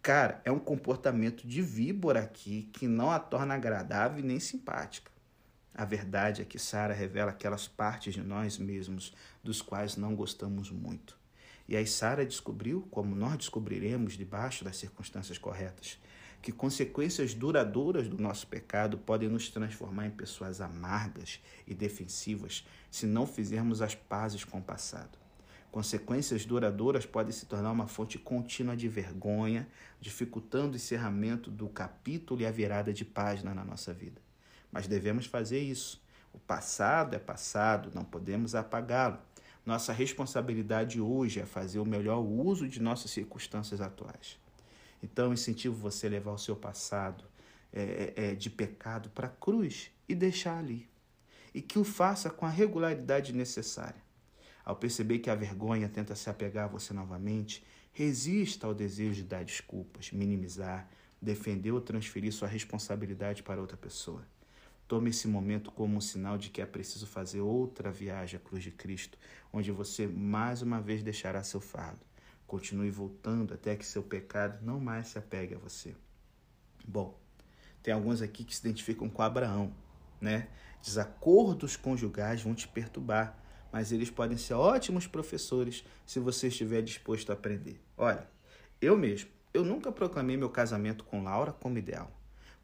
cara, 0.00 0.40
é 0.44 0.52
um 0.52 0.58
comportamento 0.58 1.46
de 1.46 1.60
víbora 1.60 2.20
aqui 2.20 2.70
que 2.72 2.86
não 2.86 3.10
a 3.10 3.18
torna 3.18 3.54
agradável 3.54 4.24
nem 4.24 4.38
simpática. 4.38 5.15
A 5.78 5.84
verdade 5.84 6.40
é 6.40 6.44
que 6.46 6.58
Sara 6.58 6.94
revela 6.94 7.32
aquelas 7.32 7.68
partes 7.68 8.14
de 8.14 8.22
nós 8.22 8.56
mesmos 8.56 9.12
dos 9.44 9.60
quais 9.60 9.94
não 9.94 10.16
gostamos 10.16 10.70
muito. 10.70 11.18
E 11.68 11.76
aí 11.76 11.86
Sara 11.86 12.24
descobriu, 12.24 12.88
como 12.90 13.14
nós 13.14 13.36
descobriremos 13.36 14.14
debaixo 14.14 14.64
das 14.64 14.78
circunstâncias 14.78 15.36
corretas, 15.36 15.98
que 16.40 16.50
consequências 16.50 17.34
duradouras 17.34 18.08
do 18.08 18.16
nosso 18.16 18.46
pecado 18.46 18.96
podem 18.96 19.28
nos 19.28 19.50
transformar 19.50 20.06
em 20.06 20.12
pessoas 20.12 20.62
amargas 20.62 21.42
e 21.66 21.74
defensivas 21.74 22.66
se 22.90 23.04
não 23.04 23.26
fizermos 23.26 23.82
as 23.82 23.94
pazes 23.94 24.44
com 24.44 24.56
o 24.60 24.62
passado. 24.62 25.18
Consequências 25.70 26.46
duradouras 26.46 27.04
podem 27.04 27.32
se 27.32 27.44
tornar 27.44 27.70
uma 27.70 27.86
fonte 27.86 28.18
contínua 28.18 28.74
de 28.74 28.88
vergonha, 28.88 29.68
dificultando 30.00 30.72
o 30.72 30.76
encerramento 30.76 31.50
do 31.50 31.68
capítulo 31.68 32.40
e 32.40 32.46
a 32.46 32.50
virada 32.50 32.94
de 32.94 33.04
página 33.04 33.52
na 33.52 33.62
nossa 33.62 33.92
vida 33.92 34.25
mas 34.70 34.86
devemos 34.86 35.26
fazer 35.26 35.60
isso. 35.60 36.02
O 36.32 36.38
passado 36.38 37.14
é 37.14 37.18
passado, 37.18 37.90
não 37.94 38.04
podemos 38.04 38.54
apagá-lo. 38.54 39.18
Nossa 39.64 39.92
responsabilidade 39.92 41.00
hoje 41.00 41.40
é 41.40 41.46
fazer 41.46 41.78
o 41.78 41.84
melhor 41.84 42.20
uso 42.20 42.68
de 42.68 42.80
nossas 42.80 43.10
circunstâncias 43.10 43.80
atuais. 43.80 44.38
Então, 45.02 45.32
incentivo 45.32 45.74
você 45.74 46.06
a 46.06 46.10
levar 46.10 46.32
o 46.32 46.38
seu 46.38 46.54
passado 46.54 47.24
é, 47.72 48.12
é, 48.16 48.24
é 48.30 48.34
de 48.34 48.48
pecado 48.48 49.10
para 49.10 49.26
a 49.26 49.30
cruz 49.30 49.90
e 50.08 50.14
deixar 50.14 50.58
ali. 50.58 50.88
E 51.52 51.60
que 51.60 51.78
o 51.78 51.84
faça 51.84 52.30
com 52.30 52.46
a 52.46 52.50
regularidade 52.50 53.32
necessária. 53.32 54.00
Ao 54.64 54.76
perceber 54.76 55.20
que 55.20 55.30
a 55.30 55.34
vergonha 55.34 55.88
tenta 55.88 56.14
se 56.14 56.28
apegar 56.28 56.64
a 56.64 56.68
você 56.68 56.92
novamente, 56.92 57.64
resista 57.92 58.66
ao 58.66 58.74
desejo 58.74 59.14
de 59.14 59.22
dar 59.22 59.44
desculpas, 59.44 60.12
minimizar, 60.12 60.88
defender 61.20 61.72
ou 61.72 61.80
transferir 61.80 62.32
sua 62.32 62.48
responsabilidade 62.48 63.42
para 63.42 63.60
outra 63.60 63.76
pessoa. 63.76 64.22
Tome 64.88 65.10
esse 65.10 65.26
momento 65.26 65.72
como 65.72 65.96
um 65.96 66.00
sinal 66.00 66.38
de 66.38 66.48
que 66.48 66.62
é 66.62 66.66
preciso 66.66 67.06
fazer 67.06 67.40
outra 67.40 67.90
viagem 67.90 68.38
à 68.38 68.40
cruz 68.40 68.62
de 68.62 68.70
Cristo, 68.70 69.18
onde 69.52 69.72
você 69.72 70.06
mais 70.06 70.62
uma 70.62 70.80
vez 70.80 71.02
deixará 71.02 71.42
seu 71.42 71.60
fardo. 71.60 72.00
Continue 72.46 72.90
voltando 72.90 73.52
até 73.52 73.74
que 73.74 73.84
seu 73.84 74.02
pecado 74.02 74.64
não 74.64 74.78
mais 74.78 75.08
se 75.08 75.18
apegue 75.18 75.56
a 75.56 75.58
você. 75.58 75.96
Bom, 76.86 77.18
tem 77.82 77.92
alguns 77.92 78.22
aqui 78.22 78.44
que 78.44 78.54
se 78.54 78.60
identificam 78.60 79.08
com 79.08 79.22
Abraão, 79.22 79.74
né? 80.20 80.48
Desacordos 80.80 81.76
conjugais 81.76 82.42
vão 82.42 82.54
te 82.54 82.68
perturbar, 82.68 83.36
mas 83.72 83.90
eles 83.90 84.08
podem 84.08 84.36
ser 84.38 84.54
ótimos 84.54 85.08
professores 85.08 85.84
se 86.06 86.20
você 86.20 86.46
estiver 86.46 86.80
disposto 86.82 87.30
a 87.30 87.32
aprender. 87.32 87.82
Olha, 87.96 88.30
eu 88.80 88.96
mesmo, 88.96 89.30
eu 89.52 89.64
nunca 89.64 89.90
proclamei 89.90 90.36
meu 90.36 90.48
casamento 90.48 91.02
com 91.02 91.24
Laura 91.24 91.52
como 91.52 91.76
ideal. 91.76 92.15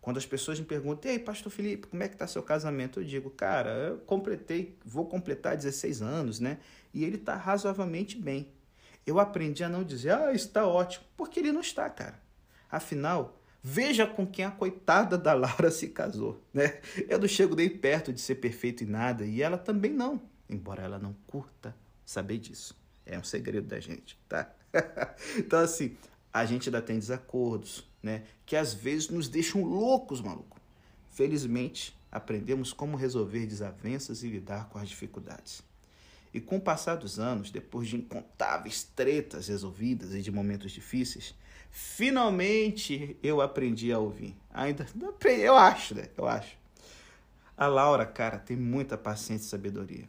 Quando 0.03 0.17
as 0.17 0.27
pessoas 0.27 0.59
me 0.59 0.67
perguntam, 0.67 1.13
ei, 1.13 1.19
pastor 1.21 1.53
Felipe, 1.53 1.87
como 1.87 2.03
é 2.03 2.09
que 2.09 2.17
está 2.17 2.27
seu 2.27 2.43
casamento? 2.43 2.99
Eu 2.99 3.05
digo, 3.05 3.31
cara, 3.31 3.71
eu 3.71 3.99
completei, 3.99 4.77
vou 4.85 5.07
completar 5.07 5.57
16 5.57 6.03
anos, 6.03 6.41
né? 6.41 6.59
E 6.93 7.05
ele 7.05 7.17
está 7.17 7.37
razoavelmente 7.37 8.19
bem. 8.19 8.49
Eu 9.07 9.21
aprendi 9.21 9.63
a 9.63 9.69
não 9.69 9.85
dizer, 9.85 10.11
ah, 10.11 10.33
está 10.33 10.67
ótimo, 10.67 11.05
porque 11.17 11.39
ele 11.39 11.53
não 11.53 11.61
está, 11.61 11.89
cara. 11.89 12.21
Afinal, 12.69 13.41
veja 13.63 14.05
com 14.05 14.27
quem 14.27 14.45
a 14.45 14.51
coitada 14.51 15.17
da 15.17 15.35
Laura 15.35 15.71
se 15.71 15.87
casou, 15.91 16.45
né? 16.53 16.81
Eu 17.09 17.21
não 17.21 17.29
chego 17.29 17.55
nem 17.55 17.69
perto 17.69 18.13
de 18.13 18.21
ser 18.21 18.35
perfeito 18.35 18.83
em 18.83 18.89
nada 18.89 19.25
e 19.25 19.41
ela 19.41 19.57
também 19.57 19.93
não, 19.93 20.21
embora 20.51 20.83
ela 20.83 20.99
não 20.99 21.15
curta 21.29 21.77
saber 22.05 22.39
disso. 22.39 22.77
É 23.07 23.17
um 23.17 23.25
segredo 23.25 23.69
da 23.69 23.79
gente, 23.79 24.19
tá? 24.29 24.53
então, 25.39 25.61
assim, 25.61 25.97
a 26.33 26.45
gente 26.45 26.69
ainda 26.69 26.83
tem 26.83 26.99
desacordos, 26.99 27.89
né? 28.03 28.25
Que 28.45 28.57
às 28.57 28.75
vezes 28.75 29.09
nos 29.09 29.29
deixam 29.29 29.63
loucos, 29.63 30.21
maluco. 30.21 30.61
Felizmente, 31.11 31.95
aprendemos 32.11 32.73
como 32.73 32.97
resolver 32.97 33.47
desavenças 33.47 34.23
e 34.23 34.29
lidar 34.29 34.69
com 34.69 34.79
as 34.79 34.89
dificuldades. 34.89 35.63
E 36.35 36.41
com 36.41 36.57
o 36.57 36.61
passar 36.61 36.97
dos 36.97 37.19
anos, 37.19 37.51
depois 37.51 37.89
de 37.89 37.97
incontáveis 37.97 38.83
tretas 38.83 39.49
resolvidas 39.49 40.15
e 40.15 40.23
de 40.23 40.33
momentos 40.33 40.73
difíceis, 40.73 41.35
finalmente 41.71 43.17
eu 43.23 43.41
aprendi 43.41 43.93
a 43.93 43.99
ouvir. 43.99 44.35
Ainda 44.53 44.87
eu 45.25 45.57
acho, 45.57 45.95
né? 45.95 46.09
Eu 46.17 46.27
acho. 46.27 46.57
A 47.57 47.67
Laura, 47.67 48.07
cara, 48.07 48.39
tem 48.39 48.57
muita 48.57 48.97
paciência 48.97 49.47
e 49.47 49.51
sabedoria. 49.51 50.09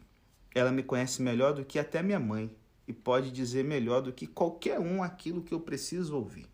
Ela 0.56 0.71
me 0.71 0.82
conhece 0.82 1.21
melhor 1.21 1.53
do 1.53 1.65
que 1.65 1.77
até 1.77 2.01
minha 2.01 2.19
mãe 2.19 2.49
e 2.88 2.93
pode 2.93 3.32
dizer 3.32 3.63
melhor 3.63 4.01
do 4.01 4.13
que 4.13 4.25
qualquer 4.25 4.79
um 4.79 5.03
aquilo 5.03 5.41
que 5.41 5.53
eu 5.53 5.60
preciso 5.60 6.15
ouvir. 6.15 6.47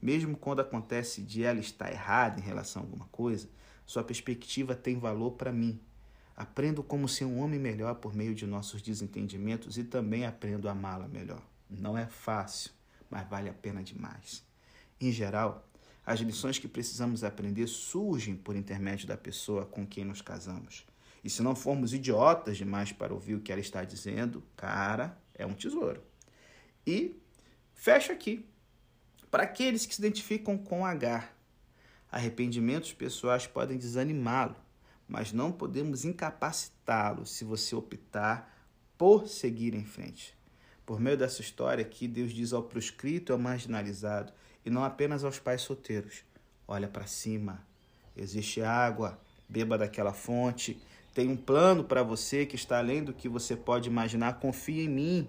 Mesmo 0.00 0.36
quando 0.36 0.60
acontece 0.60 1.22
de 1.22 1.42
ela 1.42 1.60
estar 1.60 1.90
errada 1.90 2.40
em 2.40 2.42
relação 2.42 2.82
a 2.82 2.84
alguma 2.84 3.06
coisa, 3.06 3.48
sua 3.84 4.04
perspectiva 4.04 4.74
tem 4.74 4.98
valor 4.98 5.32
para 5.32 5.52
mim. 5.52 5.80
Aprendo 6.36 6.82
como 6.82 7.08
ser 7.08 7.26
um 7.26 7.38
homem 7.40 7.58
melhor 7.58 7.96
por 7.96 8.14
meio 8.14 8.34
de 8.34 8.46
nossos 8.46 8.80
desentendimentos 8.80 9.76
e 9.76 9.84
também 9.84 10.24
aprendo 10.24 10.68
a 10.68 10.72
amá-la 10.72 11.06
melhor. 11.06 11.42
Não 11.68 11.98
é 11.98 12.06
fácil, 12.06 12.70
mas 13.10 13.28
vale 13.28 13.48
a 13.48 13.52
pena 13.52 13.82
demais. 13.82 14.42
Em 15.00 15.12
geral, 15.12 15.68
as 16.04 16.20
lições 16.20 16.58
que 16.58 16.66
precisamos 16.66 17.22
aprender 17.22 17.66
surgem 17.66 18.34
por 18.34 18.56
intermédio 18.56 19.06
da 19.06 19.16
pessoa 19.16 19.66
com 19.66 19.86
quem 19.86 20.04
nos 20.04 20.22
casamos. 20.22 20.86
E 21.22 21.28
se 21.28 21.42
não 21.42 21.54
formos 21.54 21.92
idiotas 21.92 22.56
demais 22.56 22.92
para 22.92 23.12
ouvir 23.12 23.34
o 23.34 23.40
que 23.40 23.52
ela 23.52 23.60
está 23.60 23.84
dizendo, 23.84 24.42
cara, 24.56 25.18
é 25.34 25.44
um 25.44 25.52
tesouro. 25.52 26.02
E 26.86 27.20
fecho 27.74 28.12
aqui. 28.12 28.46
Para 29.30 29.44
aqueles 29.44 29.86
que 29.86 29.94
se 29.94 30.00
identificam 30.00 30.58
com 30.58 30.84
H, 30.84 31.28
arrependimentos 32.10 32.92
pessoais 32.92 33.46
podem 33.46 33.78
desanimá-lo, 33.78 34.56
mas 35.06 35.32
não 35.32 35.52
podemos 35.52 36.04
incapacitá-lo 36.04 37.24
se 37.24 37.44
você 37.44 37.76
optar 37.76 38.52
por 38.98 39.28
seguir 39.28 39.74
em 39.74 39.84
frente. 39.84 40.36
Por 40.84 40.98
meio 40.98 41.16
dessa 41.16 41.40
história 41.40 41.82
aqui, 41.82 42.08
Deus 42.08 42.32
diz 42.32 42.52
ao 42.52 42.64
proscrito 42.64 43.30
e 43.30 43.32
ao 43.32 43.38
marginalizado, 43.38 44.32
e 44.64 44.70
não 44.70 44.82
apenas 44.82 45.22
aos 45.22 45.38
pais 45.38 45.62
solteiros: 45.62 46.24
olha 46.66 46.88
para 46.88 47.06
cima, 47.06 47.64
existe 48.16 48.60
água, 48.60 49.20
beba 49.48 49.78
daquela 49.78 50.12
fonte, 50.12 50.82
tem 51.14 51.28
um 51.28 51.36
plano 51.36 51.84
para 51.84 52.02
você 52.02 52.46
que 52.46 52.56
está 52.56 52.78
além 52.78 53.02
do 53.02 53.12
que 53.12 53.28
você 53.28 53.56
pode 53.56 53.88
imaginar. 53.88 54.40
Confia 54.40 54.82
em 54.82 54.88
mim. 54.88 55.28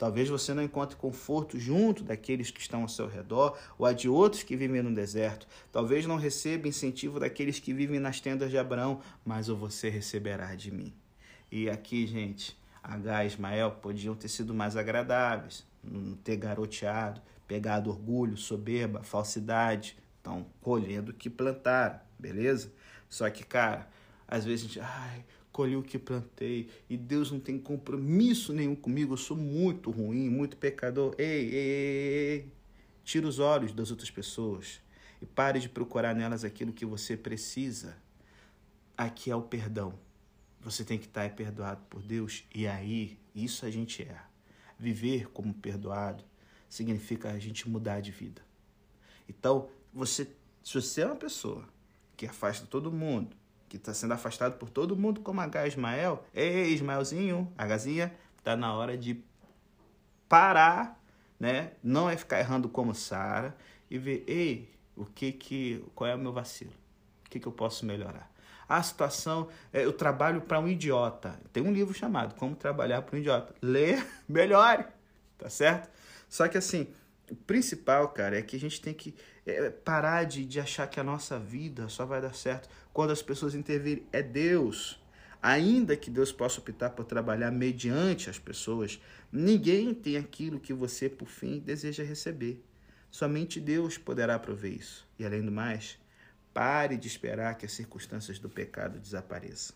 Talvez 0.00 0.30
você 0.30 0.54
não 0.54 0.62
encontre 0.62 0.96
conforto 0.96 1.60
junto 1.60 2.02
daqueles 2.02 2.50
que 2.50 2.58
estão 2.58 2.80
ao 2.80 2.88
seu 2.88 3.06
redor 3.06 3.58
ou 3.76 3.84
a 3.84 3.92
de 3.92 4.08
outros 4.08 4.42
que 4.42 4.56
vivem 4.56 4.80
no 4.80 4.94
deserto. 4.94 5.46
Talvez 5.70 6.06
não 6.06 6.16
receba 6.16 6.66
incentivo 6.66 7.20
daqueles 7.20 7.58
que 7.58 7.74
vivem 7.74 8.00
nas 8.00 8.18
tendas 8.18 8.50
de 8.50 8.56
Abraão, 8.56 9.02
mas 9.22 9.50
o 9.50 9.56
você 9.56 9.90
receberá 9.90 10.54
de 10.54 10.70
mim. 10.70 10.90
E 11.52 11.68
aqui, 11.68 12.06
gente, 12.06 12.58
H 12.82 13.24
e 13.24 13.26
Ismael 13.26 13.72
podiam 13.72 14.14
ter 14.14 14.28
sido 14.28 14.54
mais 14.54 14.74
agradáveis, 14.74 15.66
não 15.84 16.14
ter 16.14 16.36
garoteado, 16.38 17.20
pegado 17.46 17.90
orgulho, 17.90 18.38
soberba, 18.38 19.02
falsidade. 19.02 19.98
Estão 20.16 20.46
colhendo 20.62 21.10
o 21.10 21.14
que 21.14 21.28
plantaram, 21.28 22.00
beleza? 22.18 22.72
Só 23.06 23.28
que, 23.28 23.44
cara, 23.44 23.86
às 24.26 24.46
vezes 24.46 24.64
a 24.64 24.66
gente, 24.66 24.80
ai, 24.80 25.24
colhi 25.60 25.76
o 25.76 25.82
que 25.82 25.98
plantei 25.98 26.70
e 26.88 26.96
Deus 26.96 27.30
não 27.30 27.38
tem 27.38 27.58
compromisso 27.58 28.50
nenhum 28.50 28.74
comigo, 28.74 29.12
eu 29.12 29.18
sou 29.18 29.36
muito 29.36 29.90
ruim, 29.90 30.30
muito 30.30 30.56
pecador. 30.56 31.14
Ei, 31.18 31.26
ei, 31.26 31.54
ei, 31.54 32.32
ei. 32.32 32.52
Tira 33.04 33.26
os 33.26 33.38
olhos 33.38 33.74
das 33.74 33.90
outras 33.90 34.10
pessoas 34.10 34.80
e 35.20 35.26
pare 35.26 35.60
de 35.60 35.68
procurar 35.68 36.14
nelas 36.14 36.44
aquilo 36.44 36.72
que 36.72 36.86
você 36.86 37.14
precisa. 37.14 37.94
Aqui 38.96 39.30
é 39.30 39.36
o 39.36 39.42
perdão. 39.42 39.98
Você 40.62 40.82
tem 40.82 40.98
que 40.98 41.04
estar 41.04 41.28
perdoado 41.34 41.82
por 41.90 42.00
Deus 42.00 42.44
e 42.54 42.66
aí, 42.66 43.18
isso 43.34 43.66
a 43.66 43.70
gente 43.70 44.02
é. 44.02 44.18
Viver 44.78 45.28
como 45.28 45.52
perdoado 45.52 46.24
significa 46.70 47.30
a 47.30 47.38
gente 47.38 47.68
mudar 47.68 48.00
de 48.00 48.10
vida. 48.10 48.40
Então, 49.28 49.68
você, 49.92 50.26
se 50.64 50.72
você 50.80 51.02
é 51.02 51.06
uma 51.06 51.16
pessoa 51.16 51.68
que 52.16 52.24
afasta 52.24 52.66
todo 52.66 52.90
mundo, 52.90 53.36
que 53.70 53.76
está 53.76 53.94
sendo 53.94 54.12
afastado 54.12 54.58
por 54.58 54.68
todo 54.68 54.96
mundo 54.96 55.20
como 55.20 55.40
H 55.40 55.68
Ismael. 55.68 56.24
Ei, 56.34 56.74
Ismaelzinho, 56.74 57.50
Hzinha, 57.56 58.12
tá 58.42 58.56
na 58.56 58.74
hora 58.74 58.98
de 58.98 59.22
parar, 60.28 61.00
né? 61.38 61.70
Não 61.80 62.10
é 62.10 62.16
ficar 62.16 62.40
errando 62.40 62.68
como 62.68 62.92
Sara 62.92 63.56
e 63.88 63.96
ver, 63.96 64.24
ei, 64.26 64.68
o 64.96 65.04
que 65.04 65.30
que, 65.30 65.84
qual 65.94 66.10
é 66.10 66.16
o 66.16 66.18
meu 66.18 66.32
vacilo? 66.32 66.72
O 67.24 67.30
que 67.30 67.38
que 67.38 67.46
eu 67.46 67.52
posso 67.52 67.86
melhorar? 67.86 68.28
A 68.68 68.82
situação, 68.82 69.48
é, 69.72 69.84
eu 69.84 69.92
trabalho 69.92 70.40
para 70.40 70.58
um 70.58 70.66
idiota. 70.66 71.38
Tem 71.52 71.62
um 71.62 71.72
livro 71.72 71.94
chamado 71.94 72.34
Como 72.34 72.56
Trabalhar 72.56 73.02
para 73.02 73.16
um 73.16 73.18
Idiota. 73.20 73.54
Lê, 73.62 74.02
melhore, 74.28 74.84
tá 75.38 75.48
certo? 75.48 75.88
Só 76.28 76.48
que 76.48 76.58
assim, 76.58 76.88
o 77.30 77.36
principal, 77.36 78.08
cara, 78.08 78.38
é 78.38 78.42
que 78.42 78.56
a 78.56 78.60
gente 78.60 78.80
tem 78.80 78.92
que 78.92 79.14
é, 79.46 79.70
parar 79.70 80.24
de, 80.24 80.44
de 80.44 80.60
achar 80.60 80.86
que 80.86 80.98
a 80.98 81.04
nossa 81.04 81.38
vida 81.38 81.88
só 81.88 82.04
vai 82.04 82.20
dar 82.20 82.34
certo 82.34 82.68
quando 82.92 83.10
as 83.10 83.22
pessoas 83.22 83.54
intervirem. 83.54 84.06
É 84.12 84.22
Deus. 84.22 85.00
Ainda 85.42 85.96
que 85.96 86.10
Deus 86.10 86.30
possa 86.32 86.60
optar 86.60 86.90
por 86.90 87.04
trabalhar 87.04 87.50
mediante 87.50 88.28
as 88.28 88.38
pessoas, 88.38 89.00
ninguém 89.32 89.94
tem 89.94 90.18
aquilo 90.18 90.60
que 90.60 90.74
você, 90.74 91.08
por 91.08 91.28
fim, 91.28 91.58
deseja 91.58 92.04
receber. 92.04 92.62
Somente 93.10 93.58
Deus 93.58 93.96
poderá 93.96 94.38
prover 94.38 94.72
isso. 94.72 95.08
E 95.18 95.24
além 95.24 95.42
do 95.42 95.50
mais, 95.50 95.98
pare 96.52 96.96
de 96.96 97.08
esperar 97.08 97.56
que 97.56 97.64
as 97.64 97.72
circunstâncias 97.72 98.38
do 98.38 98.50
pecado 98.50 98.98
desapareçam. 98.98 99.74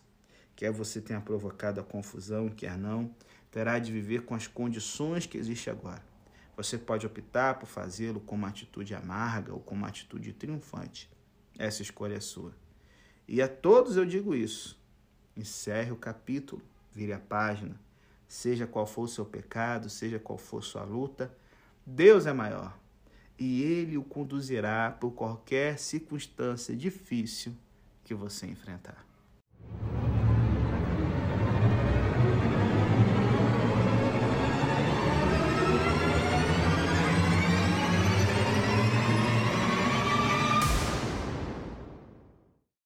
Quer 0.55 0.71
você 0.71 1.01
tenha 1.01 1.19
provocado 1.19 1.81
a 1.81 1.83
confusão, 1.83 2.47
quer 2.47 2.77
não, 2.77 3.13
terá 3.49 3.79
de 3.79 3.91
viver 3.91 4.21
com 4.21 4.35
as 4.35 4.47
condições 4.47 5.25
que 5.25 5.37
existem 5.37 5.73
agora. 5.73 6.03
Você 6.55 6.77
pode 6.77 7.05
optar 7.05 7.59
por 7.59 7.67
fazê-lo 7.67 8.19
com 8.19 8.35
uma 8.35 8.47
atitude 8.47 8.95
amarga 8.95 9.53
ou 9.53 9.59
com 9.59 9.75
uma 9.75 9.87
atitude 9.87 10.31
triunfante. 10.33 11.09
Essa 11.57 11.81
escolha 11.81 12.15
é 12.15 12.19
sua. 12.19 12.53
E 13.27 13.41
a 13.41 13.47
todos 13.47 13.97
eu 13.97 14.05
digo 14.05 14.33
isso. 14.33 14.79
Encerre 15.35 15.91
o 15.91 15.97
capítulo, 15.97 16.61
vire 16.91 17.11
a 17.11 17.19
página. 17.19 17.79
Seja 18.27 18.65
qual 18.65 18.87
for 18.87 19.03
o 19.03 19.07
seu 19.07 19.25
pecado, 19.25 19.89
seja 19.89 20.17
qual 20.17 20.37
for 20.37 20.63
sua 20.63 20.83
luta, 20.83 21.35
Deus 21.85 22.25
é 22.25 22.33
maior. 22.33 22.77
E 23.37 23.61
Ele 23.61 23.97
o 23.97 24.03
conduzirá 24.03 24.91
por 24.91 25.11
qualquer 25.11 25.77
circunstância 25.77 26.75
difícil 26.75 27.53
que 28.03 28.13
você 28.13 28.47
enfrentar. 28.47 29.04